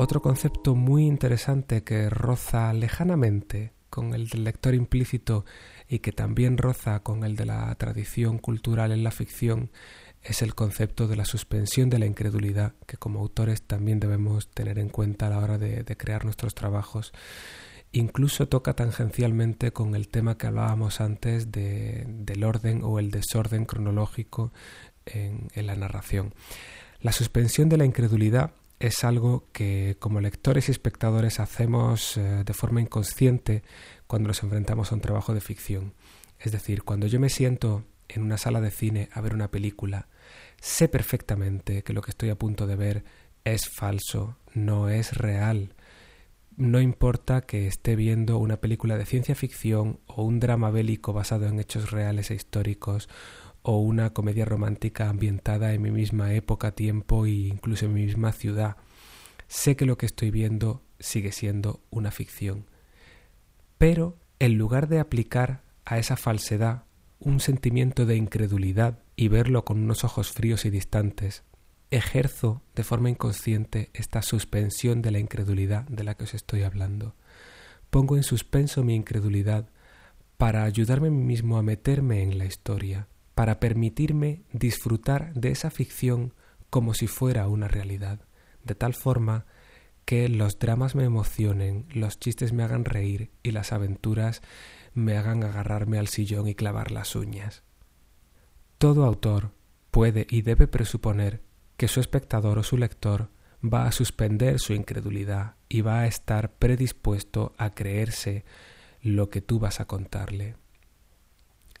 Otro 0.00 0.22
concepto 0.22 0.76
muy 0.76 1.06
interesante 1.06 1.82
que 1.82 2.08
roza 2.08 2.72
lejanamente 2.72 3.72
con 3.90 4.14
el 4.14 4.28
del 4.28 4.44
lector 4.44 4.76
implícito 4.76 5.44
y 5.88 5.98
que 5.98 6.12
también 6.12 6.56
roza 6.56 7.00
con 7.00 7.24
el 7.24 7.34
de 7.34 7.46
la 7.46 7.74
tradición 7.74 8.38
cultural 8.38 8.92
en 8.92 9.02
la 9.02 9.10
ficción 9.10 9.72
es 10.22 10.40
el 10.40 10.54
concepto 10.54 11.08
de 11.08 11.16
la 11.16 11.24
suspensión 11.24 11.90
de 11.90 11.98
la 11.98 12.06
incredulidad, 12.06 12.74
que 12.86 12.96
como 12.96 13.18
autores 13.18 13.62
también 13.62 13.98
debemos 13.98 14.46
tener 14.46 14.78
en 14.78 14.88
cuenta 14.88 15.26
a 15.26 15.30
la 15.30 15.38
hora 15.40 15.58
de, 15.58 15.84
crear 15.96 16.24
nuestros 16.24 16.54
trabajos. 16.54 17.12
Incluso 17.90 18.46
toca 18.46 18.74
tangencialmente 18.74 19.72
con 19.72 19.96
el 19.96 20.06
tema 20.06 20.38
que 20.38 20.46
hablábamos 20.46 21.00
antes 21.00 21.50
del 21.50 22.44
orden 22.44 22.82
o 22.84 23.00
el 23.00 23.10
desorden 23.10 23.64
cronológico 23.64 24.52
en 25.06 25.66
la 25.66 25.74
narración. 25.74 26.34
La 27.00 27.10
suspensión 27.10 27.68
de 27.68 27.78
la 27.78 27.84
incredulidad 27.84 28.52
es 28.80 29.04
algo 29.04 29.48
que 29.52 29.96
como 29.98 30.20
lectores 30.20 30.68
y 30.68 30.72
espectadores 30.72 31.40
hacemos 31.40 32.16
eh, 32.16 32.44
de 32.44 32.54
forma 32.54 32.80
inconsciente 32.80 33.62
cuando 34.06 34.28
nos 34.28 34.42
enfrentamos 34.42 34.92
a 34.92 34.94
un 34.94 35.00
trabajo 35.00 35.34
de 35.34 35.40
ficción. 35.40 35.94
Es 36.38 36.52
decir, 36.52 36.84
cuando 36.84 37.06
yo 37.06 37.18
me 37.18 37.28
siento 37.28 37.84
en 38.08 38.22
una 38.22 38.38
sala 38.38 38.60
de 38.60 38.70
cine 38.70 39.08
a 39.12 39.20
ver 39.20 39.34
una 39.34 39.50
película, 39.50 40.08
sé 40.60 40.88
perfectamente 40.88 41.82
que 41.82 41.92
lo 41.92 42.02
que 42.02 42.10
estoy 42.10 42.30
a 42.30 42.38
punto 42.38 42.66
de 42.66 42.76
ver 42.76 43.04
es 43.44 43.68
falso, 43.68 44.36
no 44.54 44.88
es 44.88 45.16
real. 45.16 45.74
No 46.56 46.80
importa 46.80 47.42
que 47.42 47.66
esté 47.66 47.96
viendo 47.96 48.38
una 48.38 48.56
película 48.58 48.96
de 48.96 49.06
ciencia 49.06 49.34
ficción 49.34 50.00
o 50.06 50.24
un 50.24 50.40
drama 50.40 50.70
bélico 50.70 51.12
basado 51.12 51.46
en 51.46 51.60
hechos 51.60 51.90
reales 51.90 52.30
e 52.30 52.34
históricos 52.34 53.08
o 53.70 53.76
una 53.80 54.14
comedia 54.14 54.46
romántica 54.46 55.10
ambientada 55.10 55.74
en 55.74 55.82
mi 55.82 55.90
misma 55.90 56.32
época, 56.32 56.72
tiempo 56.72 57.26
e 57.26 57.32
incluso 57.32 57.84
en 57.84 57.92
mi 57.92 58.06
misma 58.06 58.32
ciudad. 58.32 58.78
Sé 59.46 59.76
que 59.76 59.84
lo 59.84 59.98
que 59.98 60.06
estoy 60.06 60.30
viendo 60.30 60.82
sigue 60.98 61.32
siendo 61.32 61.82
una 61.90 62.10
ficción. 62.10 62.64
Pero, 63.76 64.16
en 64.38 64.56
lugar 64.56 64.88
de 64.88 65.00
aplicar 65.00 65.64
a 65.84 65.98
esa 65.98 66.16
falsedad 66.16 66.84
un 67.18 67.40
sentimiento 67.40 68.06
de 68.06 68.16
incredulidad 68.16 69.00
y 69.16 69.28
verlo 69.28 69.66
con 69.66 69.82
unos 69.82 70.02
ojos 70.02 70.32
fríos 70.32 70.64
y 70.64 70.70
distantes, 70.70 71.42
ejerzo 71.90 72.62
de 72.74 72.84
forma 72.84 73.10
inconsciente 73.10 73.90
esta 73.92 74.22
suspensión 74.22 75.02
de 75.02 75.10
la 75.10 75.18
incredulidad 75.18 75.82
de 75.88 76.04
la 76.04 76.14
que 76.14 76.24
os 76.24 76.32
estoy 76.32 76.62
hablando. 76.62 77.16
Pongo 77.90 78.16
en 78.16 78.22
suspenso 78.22 78.82
mi 78.82 78.94
incredulidad 78.94 79.68
para 80.38 80.64
ayudarme 80.64 81.08
a 81.08 81.10
mí 81.10 81.22
mismo 81.22 81.58
a 81.58 81.62
meterme 81.62 82.22
en 82.22 82.38
la 82.38 82.46
historia, 82.46 83.08
para 83.38 83.60
permitirme 83.60 84.42
disfrutar 84.52 85.32
de 85.32 85.52
esa 85.52 85.70
ficción 85.70 86.34
como 86.70 86.92
si 86.92 87.06
fuera 87.06 87.46
una 87.46 87.68
realidad, 87.68 88.18
de 88.64 88.74
tal 88.74 88.94
forma 88.94 89.46
que 90.04 90.28
los 90.28 90.58
dramas 90.58 90.96
me 90.96 91.04
emocionen, 91.04 91.86
los 91.94 92.18
chistes 92.18 92.52
me 92.52 92.64
hagan 92.64 92.84
reír 92.84 93.30
y 93.44 93.52
las 93.52 93.72
aventuras 93.72 94.42
me 94.92 95.16
hagan 95.16 95.44
agarrarme 95.44 96.00
al 96.00 96.08
sillón 96.08 96.48
y 96.48 96.56
clavar 96.56 96.90
las 96.90 97.14
uñas. 97.14 97.62
Todo 98.76 99.04
autor 99.04 99.52
puede 99.92 100.26
y 100.28 100.42
debe 100.42 100.66
presuponer 100.66 101.40
que 101.76 101.86
su 101.86 102.00
espectador 102.00 102.58
o 102.58 102.64
su 102.64 102.76
lector 102.76 103.30
va 103.62 103.86
a 103.86 103.92
suspender 103.92 104.58
su 104.58 104.72
incredulidad 104.72 105.54
y 105.68 105.82
va 105.82 106.00
a 106.00 106.06
estar 106.08 106.54
predispuesto 106.54 107.54
a 107.56 107.72
creerse 107.72 108.44
lo 109.00 109.30
que 109.30 109.42
tú 109.42 109.60
vas 109.60 109.78
a 109.78 109.84
contarle. 109.84 110.56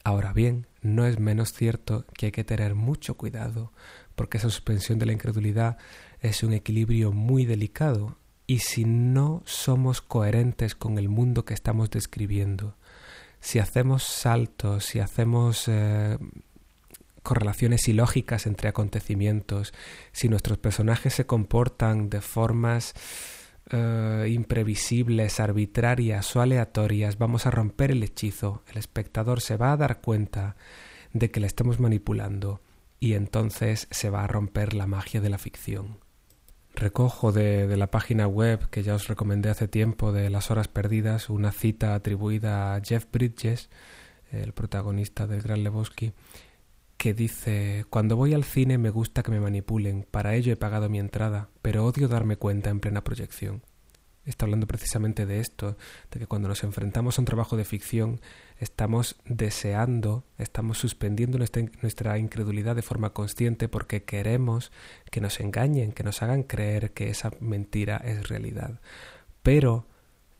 Ahora 0.04 0.32
bien, 0.32 0.67
no 0.82 1.06
es 1.06 1.18
menos 1.18 1.52
cierto 1.52 2.04
que 2.14 2.26
hay 2.26 2.32
que 2.32 2.44
tener 2.44 2.74
mucho 2.74 3.16
cuidado, 3.16 3.72
porque 4.14 4.38
esa 4.38 4.50
suspensión 4.50 4.98
de 4.98 5.06
la 5.06 5.12
incredulidad 5.12 5.78
es 6.20 6.42
un 6.42 6.52
equilibrio 6.52 7.12
muy 7.12 7.46
delicado, 7.46 8.16
y 8.46 8.60
si 8.60 8.84
no 8.84 9.42
somos 9.44 10.00
coherentes 10.00 10.74
con 10.74 10.98
el 10.98 11.08
mundo 11.08 11.44
que 11.44 11.52
estamos 11.54 11.90
describiendo, 11.90 12.76
si 13.40 13.58
hacemos 13.58 14.02
saltos, 14.02 14.86
si 14.86 15.00
hacemos 15.00 15.64
eh, 15.68 16.18
correlaciones 17.22 17.86
ilógicas 17.88 18.46
entre 18.46 18.70
acontecimientos, 18.70 19.74
si 20.12 20.30
nuestros 20.30 20.56
personajes 20.56 21.12
se 21.12 21.26
comportan 21.26 22.08
de 22.08 22.22
formas 22.22 22.94
eh, 23.70 24.30
imprevisibles, 24.30 25.40
arbitrarias 25.40 26.34
o 26.34 26.40
aleatorias, 26.40 27.18
vamos 27.18 27.46
a 27.46 27.50
romper 27.50 27.90
el 27.90 28.02
hechizo. 28.02 28.62
El 28.70 28.78
espectador 28.78 29.40
se 29.40 29.56
va 29.56 29.72
a 29.72 29.76
dar 29.76 30.00
cuenta 30.00 30.56
de 31.12 31.30
que 31.30 31.40
le 31.40 31.46
estamos 31.46 31.80
manipulando 31.80 32.62
y 33.00 33.14
entonces 33.14 33.86
se 33.90 34.10
va 34.10 34.24
a 34.24 34.26
romper 34.26 34.74
la 34.74 34.86
magia 34.86 35.20
de 35.20 35.30
la 35.30 35.38
ficción. 35.38 35.98
Recojo 36.74 37.32
de, 37.32 37.66
de, 37.66 37.76
la 37.76 37.90
página 37.90 38.26
web 38.26 38.70
que 38.70 38.82
ya 38.82 38.94
os 38.94 39.08
recomendé 39.08 39.50
hace 39.50 39.68
tiempo 39.68 40.12
de 40.12 40.30
Las 40.30 40.50
Horas 40.50 40.68
Perdidas 40.68 41.28
una 41.28 41.52
cita 41.52 41.94
atribuida 41.94 42.74
a 42.74 42.80
Jeff 42.80 43.06
Bridges, 43.12 43.68
el 44.30 44.52
protagonista 44.52 45.26
del 45.26 45.42
Gran 45.42 45.64
Lebowski, 45.64 46.12
que 46.98 47.14
dice 47.14 47.86
Cuando 47.88 48.16
voy 48.16 48.34
al 48.34 48.44
cine 48.44 48.76
me 48.76 48.90
gusta 48.90 49.22
que 49.22 49.30
me 49.30 49.40
manipulen, 49.40 50.06
para 50.10 50.34
ello 50.34 50.52
he 50.52 50.56
pagado 50.56 50.90
mi 50.90 50.98
entrada, 50.98 51.48
pero 51.62 51.86
odio 51.86 52.08
darme 52.08 52.36
cuenta 52.36 52.68
en 52.68 52.80
plena 52.80 53.02
proyección. 53.02 53.62
Está 54.26 54.44
hablando 54.44 54.66
precisamente 54.66 55.24
de 55.24 55.40
esto, 55.40 55.78
de 56.10 56.18
que 56.18 56.26
cuando 56.26 56.48
nos 56.48 56.62
enfrentamos 56.62 57.16
a 57.16 57.22
un 57.22 57.24
trabajo 57.24 57.56
de 57.56 57.64
ficción 57.64 58.20
estamos 58.58 59.16
deseando, 59.24 60.24
estamos 60.36 60.76
suspendiendo 60.76 61.38
nuestra, 61.38 62.18
incredulidad 62.18 62.76
de 62.76 62.82
forma 62.82 63.14
consciente 63.14 63.68
porque 63.68 64.02
queremos 64.02 64.70
que 65.10 65.22
nos 65.22 65.40
engañen, 65.40 65.92
que 65.92 66.02
nos 66.02 66.20
hagan 66.20 66.42
creer 66.42 66.92
que 66.92 67.08
esa 67.08 67.30
mentira 67.40 67.96
es 68.04 68.28
realidad. 68.28 68.80
Pero 69.42 69.86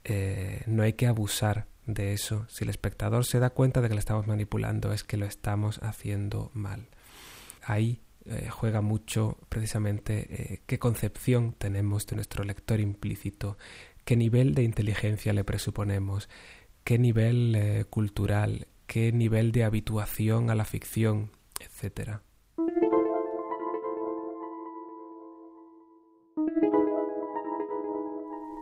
eh, 0.04 0.64
no 0.66 0.82
hay 0.82 0.92
que 0.92 1.06
abusar 1.06 1.66
de 1.88 2.12
eso. 2.12 2.46
Si 2.48 2.64
el 2.64 2.70
espectador 2.70 3.24
se 3.24 3.40
da 3.40 3.50
cuenta 3.50 3.80
de 3.80 3.88
que 3.88 3.94
le 3.94 4.00
estamos 4.00 4.26
manipulando, 4.26 4.92
es 4.92 5.02
que 5.02 5.16
lo 5.16 5.26
estamos 5.26 5.80
haciendo 5.82 6.50
mal. 6.54 6.86
Ahí 7.62 8.00
eh, 8.26 8.48
juega 8.50 8.82
mucho 8.82 9.38
precisamente 9.48 10.26
eh, 10.30 10.62
qué 10.66 10.78
concepción 10.78 11.54
tenemos 11.56 12.06
de 12.06 12.16
nuestro 12.16 12.44
lector 12.44 12.78
implícito, 12.78 13.56
qué 14.04 14.16
nivel 14.16 14.54
de 14.54 14.62
inteligencia 14.62 15.32
le 15.32 15.44
presuponemos, 15.44 16.28
qué 16.84 16.98
nivel 16.98 17.54
eh, 17.56 17.84
cultural, 17.88 18.68
qué 18.86 19.12
nivel 19.12 19.50
de 19.52 19.64
habituación 19.64 20.50
a 20.50 20.54
la 20.54 20.64
ficción, 20.64 21.30
etcétera. 21.58 22.22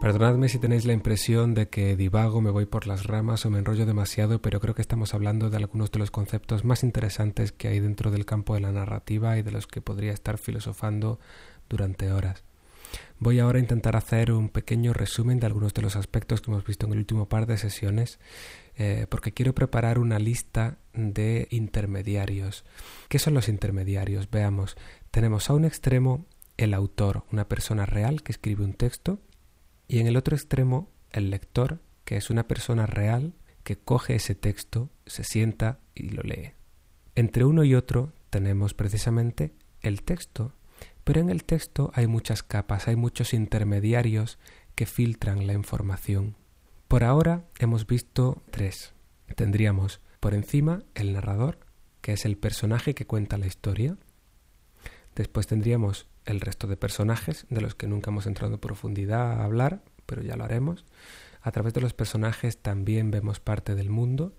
Perdonadme 0.07 0.49
si 0.49 0.61
tenéis 0.61 0.85
la 0.85 0.93
impresión 0.93 1.55
de 1.55 1.69
que 1.69 1.97
divago, 1.97 2.41
me 2.41 2.53
voy 2.53 2.65
por 2.65 2.87
las 2.87 3.07
ramas 3.07 3.45
o 3.45 3.51
me 3.51 3.59
enrollo 3.59 3.87
demasiado, 3.87 4.41
pero 4.41 4.61
creo 4.61 4.73
que 4.73 4.81
estamos 4.81 5.15
hablando 5.15 5.51
de 5.51 5.57
algunos 5.57 5.91
de 5.91 5.99
los 5.99 6.13
conceptos 6.13 6.65
más 6.65 6.85
interesantes 6.85 7.51
que 7.51 7.67
hay 7.67 7.81
dentro 7.81 8.13
del 8.13 8.25
campo 8.25 8.55
de 8.55 8.61
la 8.61 8.71
narrativa 8.71 9.37
y 9.37 9.43
de 9.43 9.51
los 9.51 9.67
que 9.67 9.81
podría 9.81 10.13
estar 10.13 10.39
filosofando 10.39 11.19
durante 11.69 12.13
horas. 12.13 12.45
Voy 13.19 13.41
ahora 13.41 13.59
a 13.59 13.63
intentar 13.63 13.97
hacer 13.97 14.31
un 14.31 14.49
pequeño 14.49 14.93
resumen 14.93 15.41
de 15.41 15.47
algunos 15.47 15.75
de 15.75 15.83
los 15.83 15.97
aspectos 15.97 16.41
que 16.41 16.53
hemos 16.53 16.65
visto 16.65 16.87
en 16.87 16.93
el 16.93 16.99
último 16.99 17.29
par 17.29 17.47
de 17.47 17.59
sesiones, 17.59 18.21
eh, 18.77 19.09
porque 19.09 19.33
quiero 19.33 19.57
preparar 19.57 19.99
una 19.99 20.21
lista 20.21 20.79
de 20.95 21.49
intermediarios. 21.51 22.65
¿Qué 23.09 23.19
son 23.19 23.35
los 23.35 23.49
intermediarios? 23.49 24.31
Veamos, 24.31 24.77
tenemos 25.11 25.51
a 25.51 25.55
un 25.55 25.65
extremo 25.65 26.27
el 26.59 26.75
autor, 26.75 27.25
una 27.33 27.49
persona 27.49 27.87
real 27.87 28.23
que 28.23 28.31
escribe 28.31 28.63
un 28.63 28.75
texto, 28.75 29.19
y 29.89 30.01
en 30.01 30.07
el 30.07 30.17
otro 30.17 30.37
extremo, 30.37 30.91
el 31.11 31.31
lector, 31.31 31.81
que 32.05 32.17
es 32.17 32.31
una 32.31 32.47
persona 32.47 32.87
real 32.87 33.35
que 33.63 33.77
coge 33.77 34.17
ese 34.17 34.35
texto, 34.35 34.91
se 35.07 35.25
sienta 35.25 35.81
y 35.95 36.11
lo 36.11 36.23
lee. 36.23 36.53
Entre 37.15 37.45
uno 37.45 37.65
y 37.65 37.75
otro 37.75 38.13
tenemos 38.31 38.75
precisamente 38.75 39.55
el 39.81 40.03
texto, 40.03 40.53
pero 41.05 41.21
en 41.21 41.31
el 41.31 41.45
texto 41.45 41.91
hay 41.95 42.07
muchas 42.07 42.43
capas, 42.43 42.89
hay 42.89 42.97
muchos 42.97 43.33
intermediarios 43.33 44.39
que 44.75 44.87
filtran 44.87 45.47
la 45.47 45.53
información. 45.53 46.37
Por 46.89 47.03
ahora 47.03 47.45
hemos 47.59 47.87
visto 47.87 48.43
tres. 48.51 48.95
Tendríamos 49.35 50.01
por 50.21 50.35
encima 50.35 50.85
el 50.95 51.13
narrador, 51.13 51.59
que 52.01 52.13
es 52.13 52.25
el 52.25 52.37
personaje 52.37 52.95
que 52.95 53.07
cuenta 53.07 53.39
la 53.39 53.47
historia. 53.47 53.97
Después 55.17 55.47
tendríamos 55.47 56.07
el 56.27 56.41
resto 56.41 56.67
de 56.67 56.77
personajes 56.77 57.47
de 57.49 57.63
los 57.63 57.75
que 57.75 57.89
nunca 57.89 58.11
hemos 58.11 58.27
entrado 58.27 58.55
en 58.55 58.61
profundidad 58.61 59.33
a 59.33 59.45
hablar, 59.45 59.83
pero 60.05 60.23
ya 60.23 60.37
lo 60.37 60.45
haremos. 60.45 60.85
A 61.41 61.51
través 61.53 61.73
de 61.73 61.81
los 61.81 61.95
personajes 61.95 62.59
también 62.59 63.11
vemos 63.11 63.41
parte 63.41 63.75
del 63.75 63.89
mundo 63.89 64.35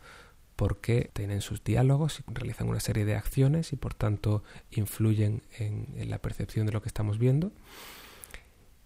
porque 0.56 1.10
tienen 1.14 1.42
sus 1.42 1.64
diálogos, 1.64 2.20
y 2.20 2.34
realizan 2.34 2.70
una 2.70 2.80
serie 2.80 3.06
de 3.06 3.16
acciones 3.16 3.74
y 3.74 3.76
por 3.76 3.94
tanto 3.94 4.44
influyen 4.72 5.42
en, 5.58 6.10
la 6.10 6.20
percepción 6.20 6.66
de 6.66 6.74
lo 6.74 6.82
que 6.82 6.90
estamos 6.90 7.18
viendo. 7.18 7.52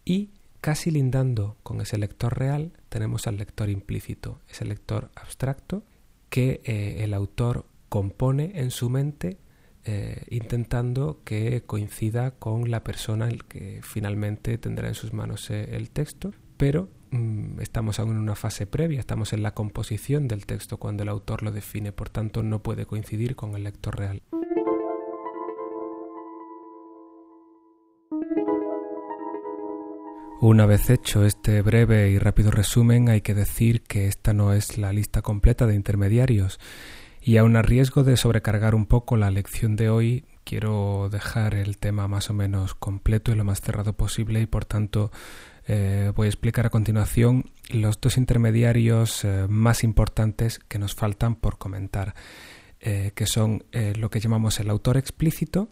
Y 0.05 0.31
casi 0.61 0.91
lindando 0.91 1.57
con 1.63 1.81
ese 1.81 1.97
lector 1.97 2.37
real 2.37 2.71
tenemos 2.89 3.27
al 3.27 3.37
lector 3.37 3.69
implícito, 3.69 4.39
ese 4.49 4.65
lector 4.65 5.11
abstracto 5.15 5.83
que 6.29 6.61
eh, 6.63 7.03
el 7.03 7.13
autor 7.13 7.65
compone 7.89 8.51
en 8.55 8.71
su 8.71 8.89
mente 8.89 9.37
eh, 9.83 10.25
intentando 10.29 11.21
que 11.23 11.63
coincida 11.65 12.31
con 12.31 12.69
la 12.69 12.83
persona 12.83 13.29
que 13.47 13.79
finalmente 13.81 14.57
tendrá 14.59 14.87
en 14.87 14.93
sus 14.93 15.11
manos 15.11 15.49
eh, 15.49 15.75
el 15.75 15.89
texto, 15.89 16.33
pero 16.57 16.87
mm, 17.09 17.59
estamos 17.61 17.99
aún 17.99 18.11
en 18.11 18.17
una 18.17 18.35
fase 18.35 18.67
previa, 18.67 18.99
estamos 18.99 19.33
en 19.33 19.41
la 19.41 19.55
composición 19.55 20.27
del 20.27 20.45
texto 20.45 20.77
cuando 20.77 21.01
el 21.01 21.09
autor 21.09 21.41
lo 21.41 21.51
define, 21.51 21.91
por 21.91 22.09
tanto 22.09 22.43
no 22.43 22.61
puede 22.61 22.85
coincidir 22.85 23.35
con 23.35 23.55
el 23.55 23.63
lector 23.63 23.97
real. 23.97 24.21
Una 30.41 30.65
vez 30.65 30.89
hecho 30.89 31.23
este 31.23 31.61
breve 31.61 32.09
y 32.09 32.17
rápido 32.17 32.49
resumen, 32.49 33.09
hay 33.09 33.21
que 33.21 33.35
decir 33.35 33.83
que 33.83 34.07
esta 34.07 34.33
no 34.33 34.53
es 34.53 34.79
la 34.79 34.91
lista 34.91 35.21
completa 35.21 35.67
de 35.67 35.75
intermediarios 35.75 36.59
y 37.21 37.37
aun 37.37 37.55
a 37.55 37.61
riesgo 37.61 38.03
de 38.03 38.17
sobrecargar 38.17 38.73
un 38.73 38.87
poco 38.87 39.15
la 39.15 39.29
lección 39.29 39.75
de 39.75 39.89
hoy, 39.89 40.25
quiero 40.43 41.07
dejar 41.11 41.53
el 41.53 41.77
tema 41.77 42.07
más 42.07 42.29
o 42.29 42.33
menos 42.33 42.73
completo 42.73 43.31
y 43.31 43.35
lo 43.35 43.43
más 43.43 43.61
cerrado 43.61 43.93
posible 43.93 44.41
y 44.41 44.47
por 44.47 44.65
tanto 44.65 45.11
eh, 45.67 46.11
voy 46.15 46.25
a 46.25 46.29
explicar 46.29 46.65
a 46.65 46.71
continuación 46.71 47.45
los 47.69 48.01
dos 48.01 48.17
intermediarios 48.17 49.23
eh, 49.23 49.45
más 49.47 49.83
importantes 49.83 50.59
que 50.59 50.79
nos 50.79 50.95
faltan 50.95 51.35
por 51.35 51.57
comentar, 51.57 52.15
eh, 52.79 53.11
que 53.15 53.27
son 53.27 53.63
lo 53.71 54.09
que 54.09 54.19
llamamos 54.19 54.59
el 54.59 54.69
autor 54.69 54.97
explícito 54.97 55.69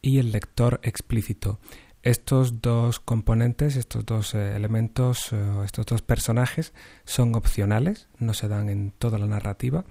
y 0.00 0.18
el 0.18 0.32
lector 0.32 0.80
explícito. 0.82 1.60
Estos 2.02 2.60
dos 2.60 2.98
componentes, 2.98 3.76
estos 3.76 4.04
dos 4.04 4.34
elementos, 4.34 5.32
estos 5.64 5.86
dos 5.86 6.02
personajes 6.02 6.74
son 7.04 7.36
opcionales, 7.36 8.08
no 8.18 8.34
se 8.34 8.48
dan 8.48 8.68
en 8.68 8.90
toda 8.90 9.18
la 9.18 9.28
narrativa, 9.28 9.84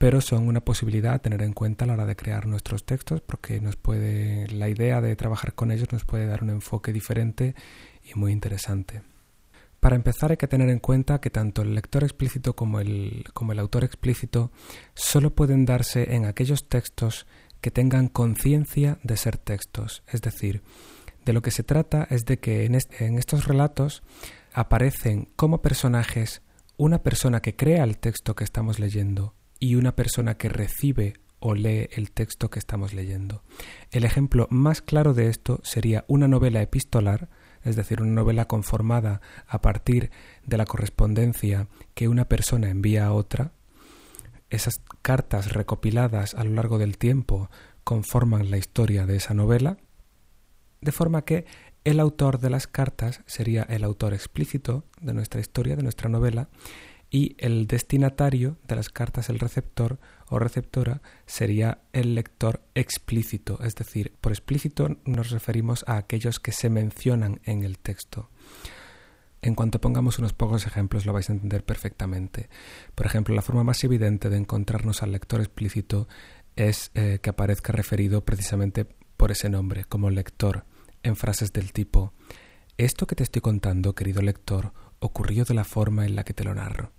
pero 0.00 0.22
son 0.22 0.48
una 0.48 0.64
posibilidad 0.64 1.12
a 1.12 1.18
tener 1.18 1.42
en 1.42 1.52
cuenta 1.52 1.84
a 1.84 1.86
la 1.86 1.92
hora 1.92 2.06
de 2.06 2.16
crear 2.16 2.46
nuestros 2.46 2.86
textos 2.86 3.20
porque 3.20 3.60
nos 3.60 3.76
puede 3.76 4.48
la 4.48 4.70
idea 4.70 5.02
de 5.02 5.14
trabajar 5.14 5.52
con 5.52 5.70
ellos 5.70 5.92
nos 5.92 6.06
puede 6.06 6.26
dar 6.26 6.42
un 6.42 6.48
enfoque 6.48 6.90
diferente 6.90 7.54
y 8.02 8.18
muy 8.18 8.32
interesante. 8.32 9.02
Para 9.78 9.96
empezar 9.96 10.30
hay 10.30 10.38
que 10.38 10.48
tener 10.48 10.70
en 10.70 10.78
cuenta 10.78 11.20
que 11.20 11.28
tanto 11.28 11.60
el 11.60 11.74
lector 11.74 12.02
explícito 12.02 12.56
como 12.56 12.80
el, 12.80 13.26
como 13.34 13.52
el 13.52 13.58
autor 13.58 13.84
explícito 13.84 14.50
solo 14.94 15.34
pueden 15.34 15.66
darse 15.66 16.14
en 16.14 16.24
aquellos 16.24 16.66
textos 16.66 17.26
que 17.60 17.70
tengan 17.70 18.08
conciencia 18.08 18.98
de 19.02 19.18
ser 19.18 19.36
textos, 19.36 20.02
es 20.08 20.22
decir, 20.22 20.62
de 21.26 21.34
lo 21.34 21.42
que 21.42 21.50
se 21.50 21.62
trata 21.62 22.06
es 22.08 22.24
de 22.24 22.38
que 22.38 22.64
en, 22.64 22.74
estos 23.18 23.44
relatos 23.44 24.02
aparecen 24.54 25.28
como 25.36 25.60
personajes 25.60 26.40
una 26.78 27.02
persona 27.02 27.40
que 27.40 27.54
crea 27.54 27.84
el 27.84 27.98
texto 27.98 28.34
que 28.34 28.44
estamos 28.44 28.78
leyendo 28.78 29.34
y 29.60 29.76
una 29.76 29.94
persona 29.94 30.36
que 30.36 30.48
recibe 30.48 31.14
o 31.38 31.54
lee 31.54 31.88
el 31.92 32.10
texto 32.10 32.50
que 32.50 32.58
estamos 32.58 32.92
leyendo. 32.92 33.42
El 33.90 34.04
ejemplo 34.04 34.46
más 34.50 34.82
claro 34.82 35.14
de 35.14 35.28
esto 35.28 35.60
sería 35.62 36.04
una 36.08 36.26
novela 36.26 36.60
epistolar, 36.60 37.28
es 37.62 37.76
decir, 37.76 38.02
una 38.02 38.12
novela 38.12 38.46
conformada 38.46 39.20
a 39.46 39.60
partir 39.60 40.10
de 40.44 40.56
la 40.56 40.64
correspondencia 40.64 41.68
que 41.94 42.08
una 42.08 42.24
persona 42.24 42.70
envía 42.70 43.06
a 43.06 43.12
otra. 43.12 43.52
Esas 44.48 44.80
cartas 45.02 45.52
recopiladas 45.52 46.34
a 46.34 46.42
lo 46.44 46.50
largo 46.54 46.78
del 46.78 46.98
tiempo 46.98 47.50
conforman 47.84 48.50
la 48.50 48.58
historia 48.58 49.06
de 49.06 49.16
esa 49.16 49.34
novela 49.34 49.78
de 50.80 50.92
forma 50.92 51.24
que 51.24 51.44
el 51.84 52.00
autor 52.00 52.40
de 52.40 52.50
las 52.50 52.66
cartas 52.66 53.22
sería 53.26 53.62
el 53.62 53.84
autor 53.84 54.12
explícito 54.12 54.84
de 55.00 55.14
nuestra 55.14 55.40
historia, 55.40 55.76
de 55.76 55.82
nuestra 55.82 56.08
novela, 56.08 56.48
y 57.10 57.34
el 57.38 57.66
destinatario 57.66 58.56
de 58.68 58.76
las 58.76 58.88
cartas, 58.88 59.28
el 59.28 59.40
receptor 59.40 59.98
o 60.28 60.38
receptora, 60.38 61.02
sería 61.26 61.82
el 61.92 62.14
lector 62.14 62.62
explícito, 62.74 63.58
es 63.62 63.74
decir, 63.74 64.14
por 64.20 64.30
explícito 64.30 64.96
nos 65.04 65.30
referimos 65.30 65.84
a 65.88 65.96
aquellos 65.96 66.38
que 66.38 66.52
se 66.52 66.70
mencionan 66.70 67.40
en 67.44 67.64
el 67.64 67.78
texto. 67.78 68.30
En 69.42 69.54
cuanto 69.54 69.80
pongamos 69.80 70.18
unos 70.18 70.34
pocos 70.34 70.66
ejemplos 70.66 71.06
lo 71.06 71.12
vais 71.12 71.30
a 71.30 71.32
entender 71.32 71.64
perfectamente. 71.64 72.48
Por 72.94 73.06
ejemplo, 73.06 73.34
la 73.34 73.42
forma 73.42 73.64
más 73.64 73.82
evidente 73.82 74.28
de 74.28 74.36
encontrarnos 74.36 75.02
al 75.02 75.12
lector 75.12 75.40
explícito 75.40 76.08
es 76.56 76.90
eh, 76.94 77.20
que 77.22 77.30
aparezca 77.30 77.72
referido 77.72 78.24
precisamente 78.24 78.86
por 79.16 79.30
ese 79.30 79.48
nombre, 79.48 79.84
como 79.84 80.10
lector, 80.10 80.66
en 81.02 81.16
frases 81.16 81.52
del 81.52 81.72
tipo 81.72 82.12
Esto 82.76 83.06
que 83.06 83.16
te 83.16 83.22
estoy 83.22 83.40
contando, 83.40 83.94
querido 83.94 84.22
lector, 84.22 84.72
ocurrió 84.98 85.44
de 85.44 85.54
la 85.54 85.64
forma 85.64 86.04
en 86.04 86.16
la 86.16 86.24
que 86.24 86.34
te 86.34 86.44
lo 86.44 86.54
narro. 86.54 86.92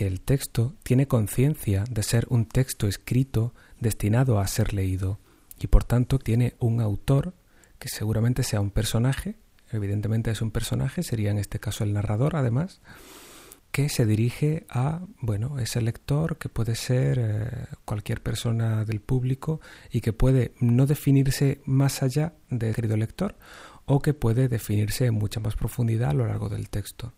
El 0.00 0.22
texto 0.22 0.76
tiene 0.82 1.06
conciencia 1.06 1.84
de 1.90 2.02
ser 2.02 2.24
un 2.30 2.46
texto 2.46 2.88
escrito 2.88 3.52
destinado 3.80 4.40
a 4.40 4.46
ser 4.46 4.72
leído 4.72 5.20
y 5.58 5.66
por 5.66 5.84
tanto 5.84 6.18
tiene 6.18 6.54
un 6.58 6.80
autor 6.80 7.34
que 7.78 7.90
seguramente 7.90 8.42
sea 8.42 8.62
un 8.62 8.70
personaje, 8.70 9.36
evidentemente 9.70 10.30
es 10.30 10.40
un 10.40 10.52
personaje, 10.52 11.02
sería 11.02 11.30
en 11.30 11.36
este 11.36 11.60
caso 11.60 11.84
el 11.84 11.92
narrador 11.92 12.34
además, 12.34 12.80
que 13.72 13.90
se 13.90 14.06
dirige 14.06 14.64
a, 14.70 15.02
bueno, 15.20 15.58
ese 15.58 15.82
lector 15.82 16.38
que 16.38 16.48
puede 16.48 16.76
ser 16.76 17.18
eh, 17.20 17.66
cualquier 17.84 18.22
persona 18.22 18.86
del 18.86 19.02
público 19.02 19.60
y 19.92 20.00
que 20.00 20.14
puede 20.14 20.54
no 20.60 20.86
definirse 20.86 21.60
más 21.66 22.02
allá 22.02 22.32
de 22.48 22.72
querido 22.72 22.96
lector 22.96 23.36
o 23.84 24.00
que 24.00 24.14
puede 24.14 24.48
definirse 24.48 25.04
en 25.04 25.14
mucha 25.16 25.40
más 25.40 25.56
profundidad 25.56 26.08
a 26.08 26.14
lo 26.14 26.26
largo 26.26 26.48
del 26.48 26.70
texto. 26.70 27.12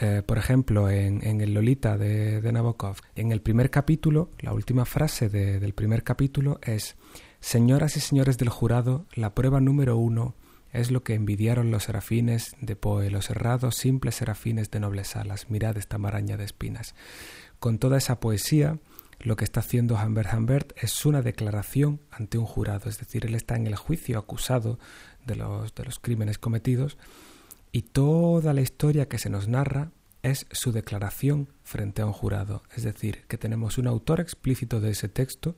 Eh, 0.00 0.22
por 0.24 0.38
ejemplo, 0.38 0.88
en, 0.90 1.22
el 1.40 1.54
Lolita 1.54 1.98
de, 1.98 2.40
Nabokov, 2.52 2.96
en 3.16 3.32
el 3.32 3.42
primer 3.42 3.70
capítulo, 3.70 4.30
la 4.38 4.52
última 4.52 4.84
frase 4.84 5.28
del 5.28 5.74
primer 5.74 6.04
capítulo 6.04 6.60
es 6.62 6.96
Señoras 7.40 7.96
y 7.96 8.00
señores 8.00 8.38
del 8.38 8.48
jurado, 8.48 9.06
la 9.14 9.34
prueba 9.34 9.60
número 9.60 9.96
uno 9.96 10.34
es 10.72 10.90
lo 10.90 11.02
que 11.02 11.14
envidiaron 11.14 11.70
los 11.70 11.84
serafines 11.84 12.54
de 12.60 12.76
Poe, 12.76 13.10
los 13.10 13.30
errados 13.30 13.76
simples 13.76 14.16
serafines 14.16 14.70
de 14.70 14.80
nobles 14.80 15.16
alas. 15.16 15.50
Mirad 15.50 15.76
esta 15.78 15.98
maraña 15.98 16.36
de 16.36 16.44
espinas. 16.44 16.94
Con 17.58 17.78
toda 17.78 17.98
esa 17.98 18.20
poesía, 18.20 18.78
lo 19.18 19.36
que 19.36 19.44
está 19.44 19.60
haciendo 19.60 19.96
Humbert 19.96 20.32
Humbert 20.32 20.72
es 20.80 21.06
una 21.06 21.22
declaración 21.22 22.00
ante 22.10 22.38
un 22.38 22.44
jurado, 22.44 22.88
es 22.88 22.98
decir, 22.98 23.26
él 23.26 23.34
está 23.34 23.56
en 23.56 23.66
el 23.66 23.76
juicio 23.76 24.18
acusado 24.18 24.78
de 25.26 25.36
los, 25.36 25.74
de 25.74 25.84
los 25.84 25.98
crímenes 25.98 26.38
cometidos 26.38 26.98
y 27.78 27.82
toda 27.82 28.54
la 28.54 28.60
historia 28.60 29.06
que 29.06 29.18
se 29.18 29.30
nos 29.30 29.46
narra 29.46 29.92
es 30.24 30.46
su 30.50 30.72
declaración 30.72 31.48
frente 31.62 32.02
a 32.02 32.06
un 32.06 32.12
jurado, 32.12 32.64
es 32.74 32.82
decir, 32.82 33.22
que 33.28 33.38
tenemos 33.38 33.78
un 33.78 33.86
autor 33.86 34.18
explícito 34.18 34.80
de 34.80 34.90
ese 34.90 35.08
texto, 35.08 35.54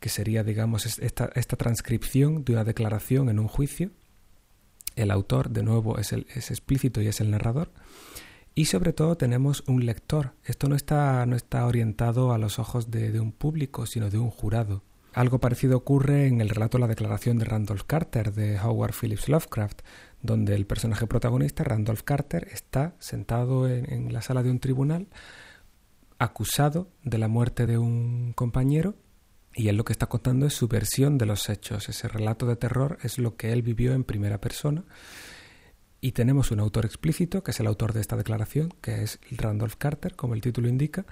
que 0.00 0.08
sería, 0.08 0.42
digamos, 0.42 0.86
esta, 0.86 1.28
transcripción 1.58 2.46
de 2.46 2.54
una 2.54 2.64
declaración 2.64 3.28
en 3.28 3.38
un 3.38 3.48
juicio, 3.48 3.90
el 4.96 5.10
autor, 5.10 5.50
de 5.50 5.62
nuevo, 5.62 5.98
es, 5.98 6.14
el, 6.14 6.26
es 6.34 6.50
explícito 6.50 7.02
y 7.02 7.08
es 7.08 7.20
el 7.20 7.30
narrador. 7.30 7.72
Y 8.54 8.64
sobre 8.64 8.94
todo 8.94 9.18
tenemos 9.18 9.64
un 9.66 9.84
lector. 9.84 10.32
Esto 10.46 10.70
no 10.70 10.76
está, 10.76 11.26
no 11.26 11.36
está 11.36 11.66
orientado 11.66 12.32
a 12.32 12.38
los 12.38 12.58
ojos 12.58 12.90
de, 12.90 13.20
un 13.20 13.32
público, 13.32 13.84
sino 13.84 14.08
de 14.08 14.16
un 14.16 14.30
jurado. 14.30 14.82
Algo 15.14 15.38
parecido 15.38 15.76
ocurre 15.76 16.26
en 16.26 16.40
el 16.40 16.48
relato 16.48 16.78
La 16.78 16.88
Declaración 16.88 17.38
de 17.38 17.44
Randolph 17.44 17.84
Carter 17.86 18.32
de 18.32 18.58
Howard 18.58 18.94
Phillips 19.00 19.28
Lovecraft, 19.28 19.82
donde 20.22 20.54
el 20.54 20.66
personaje 20.66 21.06
protagonista, 21.06 21.62
Randolph 21.62 22.02
Carter, 22.02 22.48
está 22.50 22.96
sentado 22.98 23.68
en 23.68 24.12
la 24.12 24.22
sala 24.22 24.42
de 24.42 24.50
un 24.50 24.58
tribunal 24.58 25.06
acusado 26.18 26.88
de 27.02 27.18
la 27.18 27.28
muerte 27.28 27.66
de 27.66 27.78
un 27.78 28.32
compañero 28.34 28.96
y 29.54 29.68
él 29.68 29.76
lo 29.76 29.84
que 29.84 29.92
está 29.92 30.06
contando 30.06 30.46
es 30.46 30.54
su 30.54 30.66
versión 30.66 31.16
de 31.16 31.26
los 31.26 31.48
hechos. 31.48 31.88
Ese 31.88 32.08
relato 32.08 32.46
de 32.46 32.56
terror 32.56 32.98
es 33.02 33.18
lo 33.18 33.36
que 33.36 33.52
él 33.52 33.62
vivió 33.62 33.92
en 33.92 34.04
primera 34.04 34.40
persona. 34.40 34.84
Y 36.00 36.12
tenemos 36.12 36.50
un 36.50 36.60
autor 36.60 36.84
explícito, 36.84 37.42
que 37.42 37.52
es 37.52 37.60
el 37.60 37.66
autor 37.66 37.92
de 37.92 38.00
esta 38.00 38.16
declaración, 38.16 38.74
que 38.80 39.02
es 39.02 39.20
Randolph 39.30 39.76
Carter, 39.78 40.16
como 40.16 40.34
el 40.34 40.42
título 40.42 40.68
indica, 40.68 41.06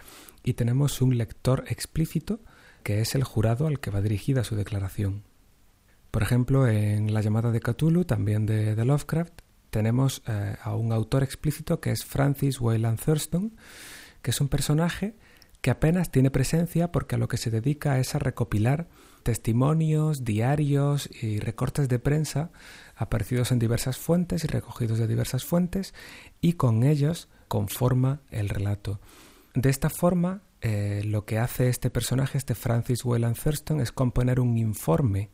y 0.44 0.54
tenemos 0.54 1.00
un 1.00 1.16
lector 1.16 1.64
explícito, 1.68 2.40
que 2.82 3.00
es 3.00 3.14
el 3.14 3.24
jurado 3.24 3.66
al 3.66 3.80
que 3.80 3.90
va 3.90 4.00
dirigida 4.00 4.44
su 4.44 4.56
declaración. 4.56 5.24
Por 6.10 6.22
ejemplo, 6.22 6.68
en 6.68 7.14
La 7.14 7.22
llamada 7.22 7.50
de 7.50 7.60
Cthulhu, 7.60 8.04
también 8.04 8.44
de, 8.46 8.76
Lovecraft, 8.84 9.32
tenemos 9.70 10.22
eh, 10.26 10.56
a 10.62 10.76
un 10.76 10.92
autor 10.92 11.22
explícito 11.22 11.80
que 11.80 11.90
es 11.90 12.04
Francis 12.04 12.60
Wayland 12.60 13.00
Thurston, 13.00 13.56
que 14.20 14.30
es 14.30 14.40
un 14.40 14.48
personaje 14.48 15.14
que 15.62 15.70
apenas 15.70 16.10
tiene 16.10 16.30
presencia 16.30 16.92
porque 16.92 17.14
a 17.14 17.18
lo 17.18 17.28
que 17.28 17.38
se 17.38 17.50
dedica 17.50 17.98
es 17.98 18.14
a 18.14 18.18
recopilar 18.18 18.88
testimonios, 19.22 20.24
diarios 20.24 21.08
y 21.22 21.38
recortes 21.38 21.88
de 21.88 22.00
prensa 22.00 22.50
aparecidos 22.96 23.52
en 23.52 23.60
diversas 23.60 23.96
fuentes 23.96 24.44
y 24.44 24.48
recogidos 24.48 24.98
de 24.98 25.06
diversas 25.06 25.44
fuentes 25.44 25.94
y 26.40 26.54
con 26.54 26.82
ellos 26.82 27.28
conforma 27.48 28.20
el 28.30 28.48
relato. 28.48 29.00
De 29.54 29.70
esta 29.70 29.88
forma, 29.88 30.42
eh, 30.62 31.02
lo 31.04 31.24
que 31.24 31.38
hace 31.38 31.68
este 31.68 31.90
personaje, 31.90 32.38
este 32.38 32.54
Francis 32.54 33.04
Wayland 33.04 33.36
Thurston, 33.36 33.80
es 33.80 33.90
componer 33.90 34.38
un 34.38 34.56
informe 34.56 35.30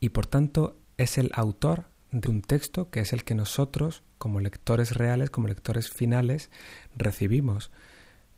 y 0.00 0.08
por 0.08 0.26
tanto 0.26 0.76
es 0.96 1.16
el 1.16 1.30
autor 1.32 1.86
de 2.10 2.28
un 2.28 2.42
texto 2.42 2.90
que 2.90 3.00
es 3.00 3.12
el 3.12 3.22
que 3.22 3.36
nosotros, 3.36 4.02
como 4.18 4.40
lectores 4.40 4.96
reales, 4.96 5.30
como 5.30 5.46
lectores 5.46 5.90
finales, 5.90 6.50
recibimos. 6.96 7.70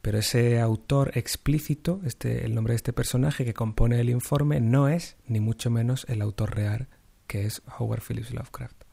Pero 0.03 0.19
ese 0.19 0.61
autor 0.61 1.13
explícito, 1.15 2.01
este, 2.05 2.45
el 2.45 2.55
nombre 2.55 2.73
de 2.73 2.77
este 2.77 2.93
personaje 2.93 3.47
que 3.47 3.55
compone 3.55 3.99
el 3.99 4.11
informe, 4.11 4.61
no 4.61 4.89
es 4.89 5.17
ni 5.27 5.41
mucho 5.41 5.71
menos 5.71 6.05
el 6.09 6.21
autor 6.21 6.55
real, 6.55 6.89
que 7.27 7.47
es 7.47 7.63
Howard 7.79 8.03
Phillips 8.03 8.33
Lovecraft. 8.33 8.88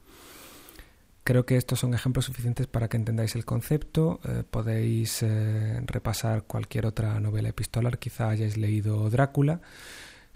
Creo 1.25 1.43
que 1.43 1.57
estos 1.57 1.79
son 1.79 1.95
ejemplos 1.95 2.25
suficientes 2.25 2.67
para 2.67 2.87
que 2.87 2.97
entendáis 2.97 3.33
el 3.33 3.45
concepto. 3.45 4.19
Eh, 4.25 4.43
podéis 4.47 5.23
eh, 5.23 5.81
repasar 5.87 6.43
cualquier 6.43 6.85
otra 6.85 7.19
novela 7.19 7.49
epistolar, 7.49 7.97
quizá 7.97 8.29
hayáis 8.29 8.57
leído 8.57 9.09
Drácula, 9.09 9.59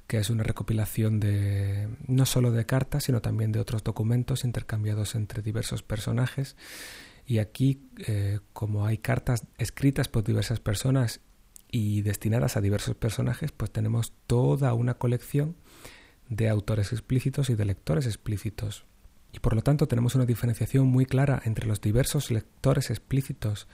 que 0.08 0.18
es 0.18 0.32
una 0.32 0.42
recopilación 0.42 1.20
de 1.20 1.90
no 2.08 2.26
solo 2.26 2.50
de 2.50 2.66
cartas, 2.66 3.04
sino 3.04 3.22
también 3.22 3.52
de 3.52 3.60
otros 3.60 3.84
documentos 3.84 4.44
intercambiados 4.44 5.14
entre 5.14 5.44
diversos 5.44 5.84
personajes. 5.84 6.56
Y 7.28 7.38
aquí, 7.38 7.84
eh, 8.08 8.40
como 8.52 8.88
hay 8.88 8.98
cartas 8.98 9.44
escritas 9.60 10.08
por 10.08 10.24
diversas 10.24 10.60
personas 10.60 11.22
y 11.70 12.02
destinadas 12.02 12.58
a 12.58 12.62
diversos 12.62 12.96
personajes, 12.96 13.52
pues 13.52 13.70
tenemos 13.70 14.14
toda 14.26 14.74
una 14.74 14.96
colección 14.96 15.56
de 16.30 16.50
autores 16.50 16.94
explícitos 16.94 17.52
y 17.52 17.56
de 17.56 17.66
lectores 17.66 18.08
explícitos. 18.08 18.86
Y 19.32 19.40
por 19.40 19.56
lo 19.56 19.62
tanto 19.62 19.88
tenemos 19.88 20.16
una 20.16 20.26
diferenciación 20.26 20.88
muy 20.88 21.06
clara 21.06 21.42
entre 21.46 21.68
los 21.68 21.82
diversos 21.82 22.32
lectores 22.32 22.90
explícitos 22.90 23.68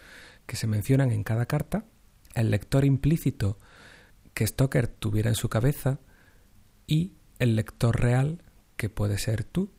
que 0.45 0.55
se 0.55 0.67
mencionan 0.67 1.11
en 1.11 1.23
cada 1.23 1.45
carta, 1.45 1.85
el 2.33 2.51
lector 2.51 2.85
implícito 2.85 3.57
que 4.33 4.45
Stoker 4.45 4.87
tuviera 4.87 5.29
en 5.29 5.35
su 5.35 5.47
cabeza, 5.47 5.99
y 6.87 7.13
el 7.39 7.55
lector 7.55 7.99
real 7.99 8.43
que 8.77 8.89
puede 8.89 9.17
ser 9.17 9.43
tú, 9.43 9.71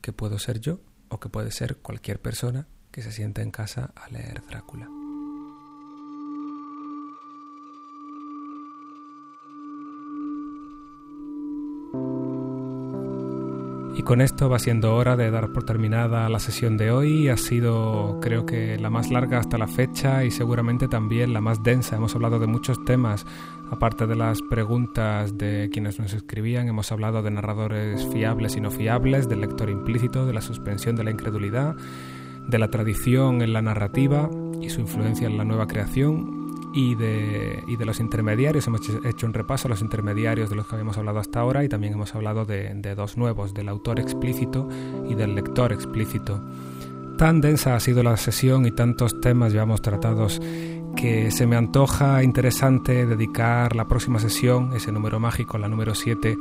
que 0.00 0.12
puedo 0.12 0.38
ser 0.38 0.60
yo 0.60 0.80
o 1.08 1.20
que 1.20 1.28
puede 1.28 1.50
ser 1.50 1.76
cualquier 1.78 2.20
persona 2.20 2.66
que 2.90 3.02
se 3.02 3.12
siente 3.12 3.42
en 3.42 3.50
casa 3.50 3.92
a 3.96 4.08
leer 4.10 4.42
Drácula. 4.46 5.03
Con 14.04 14.20
esto 14.20 14.50
va 14.50 14.58
siendo 14.58 14.94
hora 14.94 15.16
de 15.16 15.30
dar 15.30 15.52
por 15.52 15.64
terminada 15.64 16.28
la 16.28 16.38
sesión 16.38 16.76
de 16.76 16.90
hoy. 16.90 17.28
Ha 17.28 17.36
sido 17.36 18.18
creo 18.20 18.44
que 18.44 18.78
la 18.78 18.90
más 18.90 19.10
larga 19.10 19.38
hasta 19.38 19.56
la 19.56 19.66
fecha 19.66 20.24
y 20.24 20.30
seguramente 20.30 20.88
también 20.88 21.32
la 21.32 21.40
más 21.40 21.62
densa. 21.62 21.96
Hemos 21.96 22.14
hablado 22.14 22.38
de 22.38 22.46
muchos 22.46 22.84
temas, 22.84 23.24
aparte 23.70 24.06
de 24.06 24.14
las 24.14 24.42
preguntas 24.42 25.38
de 25.38 25.70
quienes 25.72 25.98
nos 25.98 26.12
escribían, 26.12 26.68
hemos 26.68 26.92
hablado 26.92 27.22
de 27.22 27.30
narradores 27.30 28.06
fiables 28.12 28.56
y 28.56 28.60
no 28.60 28.70
fiables, 28.70 29.28
del 29.28 29.40
lector 29.40 29.70
implícito, 29.70 30.26
de 30.26 30.34
la 30.34 30.42
suspensión 30.42 30.96
de 30.96 31.04
la 31.04 31.10
incredulidad, 31.10 31.74
de 32.46 32.58
la 32.58 32.68
tradición 32.68 33.42
en 33.42 33.52
la 33.52 33.62
narrativa 33.62 34.28
y 34.60 34.68
su 34.68 34.80
influencia 34.80 35.26
en 35.26 35.38
la 35.38 35.44
nueva 35.44 35.66
creación 35.66 36.33
y 36.74 36.96
de, 36.96 37.62
y 37.68 37.76
de 37.76 37.84
los 37.84 38.00
intermediarios. 38.00 38.66
Hemos 38.66 38.80
hecho 39.04 39.26
un 39.26 39.32
repaso 39.32 39.68
a 39.68 39.70
los 39.70 39.80
intermediarios 39.80 40.50
de 40.50 40.56
los 40.56 40.66
que 40.66 40.74
habíamos 40.74 40.98
hablado 40.98 41.20
hasta 41.20 41.40
ahora 41.40 41.64
y 41.64 41.68
también 41.68 41.92
hemos 41.92 42.14
hablado 42.14 42.44
de, 42.44 42.74
de 42.74 42.94
dos 42.96 43.16
nuevos, 43.16 43.54
del 43.54 43.68
autor 43.68 44.00
explícito 44.00 44.68
y 45.08 45.14
del 45.14 45.34
lector 45.34 45.72
explícito. 45.72 46.42
Tan 47.16 47.40
densa 47.40 47.76
ha 47.76 47.80
sido 47.80 48.02
la 48.02 48.16
sesión 48.16 48.66
y 48.66 48.72
tantos 48.72 49.20
temas 49.20 49.52
llevamos 49.52 49.82
tratados 49.82 50.40
que 50.96 51.30
se 51.30 51.46
me 51.46 51.56
antoja 51.56 52.22
interesante 52.22 53.06
dedicar 53.06 53.76
la 53.76 53.86
próxima 53.86 54.18
sesión, 54.18 54.72
ese 54.74 54.90
número 54.90 55.20
mágico, 55.20 55.58
la 55.58 55.68
número 55.68 55.94
7, 55.94 56.36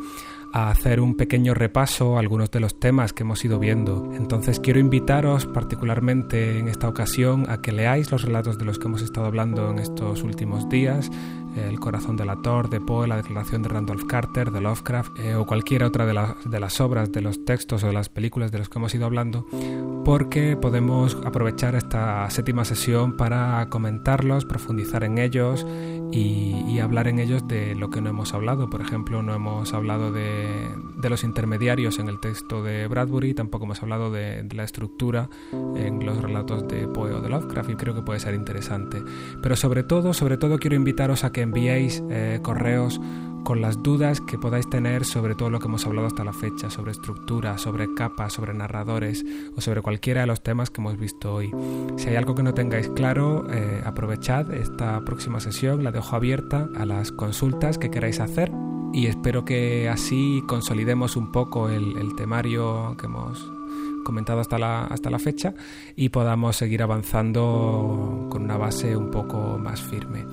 a 0.54 0.70
hacer 0.70 1.02
un 1.02 1.16
pequeño 1.16 1.56
repaso 1.56 2.16
a 2.16 2.20
algunos 2.20 2.52
de 2.52 2.60
los 2.60 2.80
temas 2.80 3.12
que 3.12 3.24
hemos 3.24 3.44
ido 3.44 3.58
viendo. 3.58 4.12
Entonces 4.14 4.60
quiero 4.60 4.80
invitaros 4.80 5.48
particularmente 5.48 6.60
en 6.60 6.68
esta 6.68 6.88
ocasión 6.88 7.50
a 7.50 7.60
que 7.62 7.72
leáis 7.72 8.12
los 8.12 8.22
relatos 8.22 8.60
de 8.60 8.66
los 8.66 8.78
que 8.78 8.88
hemos 8.88 9.02
estado 9.02 9.26
hablando 9.26 9.72
en 9.72 9.80
estos 9.80 10.22
últimos 10.22 10.70
días, 10.70 11.10
El 11.56 11.80
corazón 11.80 12.16
del 12.16 12.30
actor, 12.30 12.70
de 12.70 12.82
Poe, 12.82 13.08
la 13.08 13.18
declaración 13.18 13.62
de 13.62 13.70
Randolph 13.70 14.06
Carter, 14.08 14.52
de 14.52 14.62
Lovecraft 14.62 15.20
eh, 15.20 15.36
o 15.36 15.46
cualquier 15.46 15.84
otra 15.84 16.06
de, 16.06 16.14
de 16.46 16.60
las 16.60 16.82
obras, 16.82 17.12
de 17.12 17.22
los 17.22 17.46
textos 17.46 17.84
o 17.84 17.88
de 17.88 17.94
las 17.94 18.10
películas 18.10 18.52
de 18.52 18.60
los 18.60 18.70
que 18.70 18.80
hemos 18.80 18.94
ido 18.96 19.06
hablando, 19.06 19.46
porque 20.04 20.58
podemos 20.58 21.18
aprovechar 21.26 21.76
esta 21.76 22.30
séptima 22.30 22.66
sesión 22.66 23.18
para 23.18 23.68
comentarlos, 23.70 24.46
profundizar 24.46 25.04
en 25.04 25.18
ellos 25.18 25.66
y, 26.12 26.80
hablar 26.80 27.08
en 27.08 27.20
ellos 27.20 27.48
de 27.48 27.76
lo 27.76 27.90
que 27.90 28.02
no 28.02 28.10
hemos 28.10 28.34
hablado. 28.34 28.70
Por 28.70 28.82
ejemplo, 28.82 29.24
no 29.24 29.34
hemos 29.34 29.74
hablado 29.74 30.12
de, 30.12 30.70
los 31.02 31.24
intermediarios 31.24 32.00
en 32.00 32.10
el 32.10 32.20
texto 32.20 32.62
de 32.64 32.88
Bradbury, 32.88 33.34
tampoco 33.34 33.66
hemos 33.66 33.82
hablado 33.82 34.12
de, 34.12 34.46
la 34.54 34.64
estructura 34.64 35.30
en 35.52 36.06
los 36.06 36.22
relatos 36.22 36.68
de 36.68 36.88
Poe 36.88 37.14
o 37.14 37.22
de 37.22 37.30
Lovecraft 37.30 37.70
y 37.70 37.76
creo 37.76 37.96
que 37.96 38.02
puede 38.02 38.20
ser 38.20 38.34
interesante. 38.34 39.02
Pero 39.42 39.56
sobre 39.56 39.84
todo, 39.84 40.14
sobre 40.14 40.38
todo 40.38 40.58
quiero 40.60 40.76
invitaros 40.76 41.24
a 41.24 41.32
que 41.32 41.42
enviéis 41.44 42.04
eh, 42.10 42.40
correos 42.42 43.00
con 43.44 43.62
las 43.62 43.84
dudas 43.84 44.22
que 44.22 44.38
podáis 44.38 44.70
tener 44.70 45.06
sobre 45.06 45.36
todo 45.36 45.50
lo 45.50 45.60
que 45.60 45.68
hemos 45.68 45.86
hablado 45.86 46.08
hasta 46.08 46.24
la 46.24 46.34
fecha, 46.34 46.70
sobre 46.70 46.92
estructura, 46.92 47.58
sobre 47.58 47.94
capas, 47.94 48.34
sobre 48.34 48.54
narradores 48.54 49.26
o 49.56 49.62
sobre 49.62 49.82
cualquiera 49.82 50.22
de 50.22 50.28
los 50.28 50.42
temas 50.42 50.70
que 50.70 50.82
hemos 50.82 50.98
visto 50.98 51.34
hoy. 51.34 51.52
Si 51.98 52.10
hay 52.10 52.16
algo 52.16 52.36
que 52.36 52.44
no 52.44 52.54
tengáis 52.54 52.90
claro, 52.90 53.46
eh, 53.52 53.82
aprovechad 53.86 54.54
esta 54.54 55.00
próxima 55.02 55.40
sesión, 55.40 55.84
la 55.84 55.92
dejo 55.92 56.16
abierta 56.16 56.70
a 56.76 56.86
las 56.86 57.12
consultas 57.12 57.78
que 57.78 57.92
queráis 57.92 58.20
hacer 58.20 58.52
y 58.94 59.08
espero 59.08 59.44
que 59.44 59.90
así 59.90 60.44
consolidemos 60.48 61.18
un 61.18 61.32
poco 61.32 61.70
el, 61.70 61.98
el 61.98 62.16
temario 62.16 62.96
que 62.98 63.08
hemos 63.08 63.52
comentado 64.04 64.40
hasta 64.40 64.60
la, 64.60 64.84
hasta 64.84 65.10
la 65.10 65.20
fecha 65.20 65.54
y 65.96 66.10
podamos 66.10 66.58
seguir 66.58 66.84
avanzando 66.84 68.28
con 68.30 68.44
una 68.44 68.58
base 68.58 68.96
un 68.96 69.10
poco 69.10 69.58
más 69.58 69.82
firme. 69.82 70.26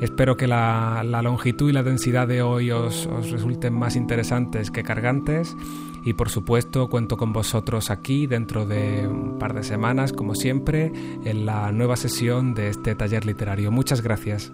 Espero 0.00 0.36
que 0.36 0.46
la, 0.46 1.02
longitud 1.22 1.70
y 1.70 1.72
la 1.72 1.82
densidad 1.82 2.28
de 2.28 2.42
hoy 2.42 2.70
os, 2.70 3.08
resulten 3.30 3.74
más 3.74 3.96
interesantes 3.96 4.70
que 4.70 4.82
cargantes 4.82 5.56
y 6.04 6.12
por 6.12 6.28
supuesto 6.28 6.88
cuento 6.88 7.16
con 7.16 7.32
vosotros 7.32 7.90
aquí 7.90 8.26
dentro 8.26 8.66
de 8.66 9.08
un 9.08 9.38
par 9.38 9.54
de 9.54 9.62
semanas, 9.62 10.12
como 10.12 10.34
siempre, 10.34 10.92
en 11.24 11.46
la 11.46 11.72
nueva 11.72 11.96
sesión 11.96 12.54
de 12.54 12.68
este 12.68 12.94
taller 12.94 13.24
literario. 13.26 13.72
Muchas 13.72 14.02
gracias. 14.02 14.52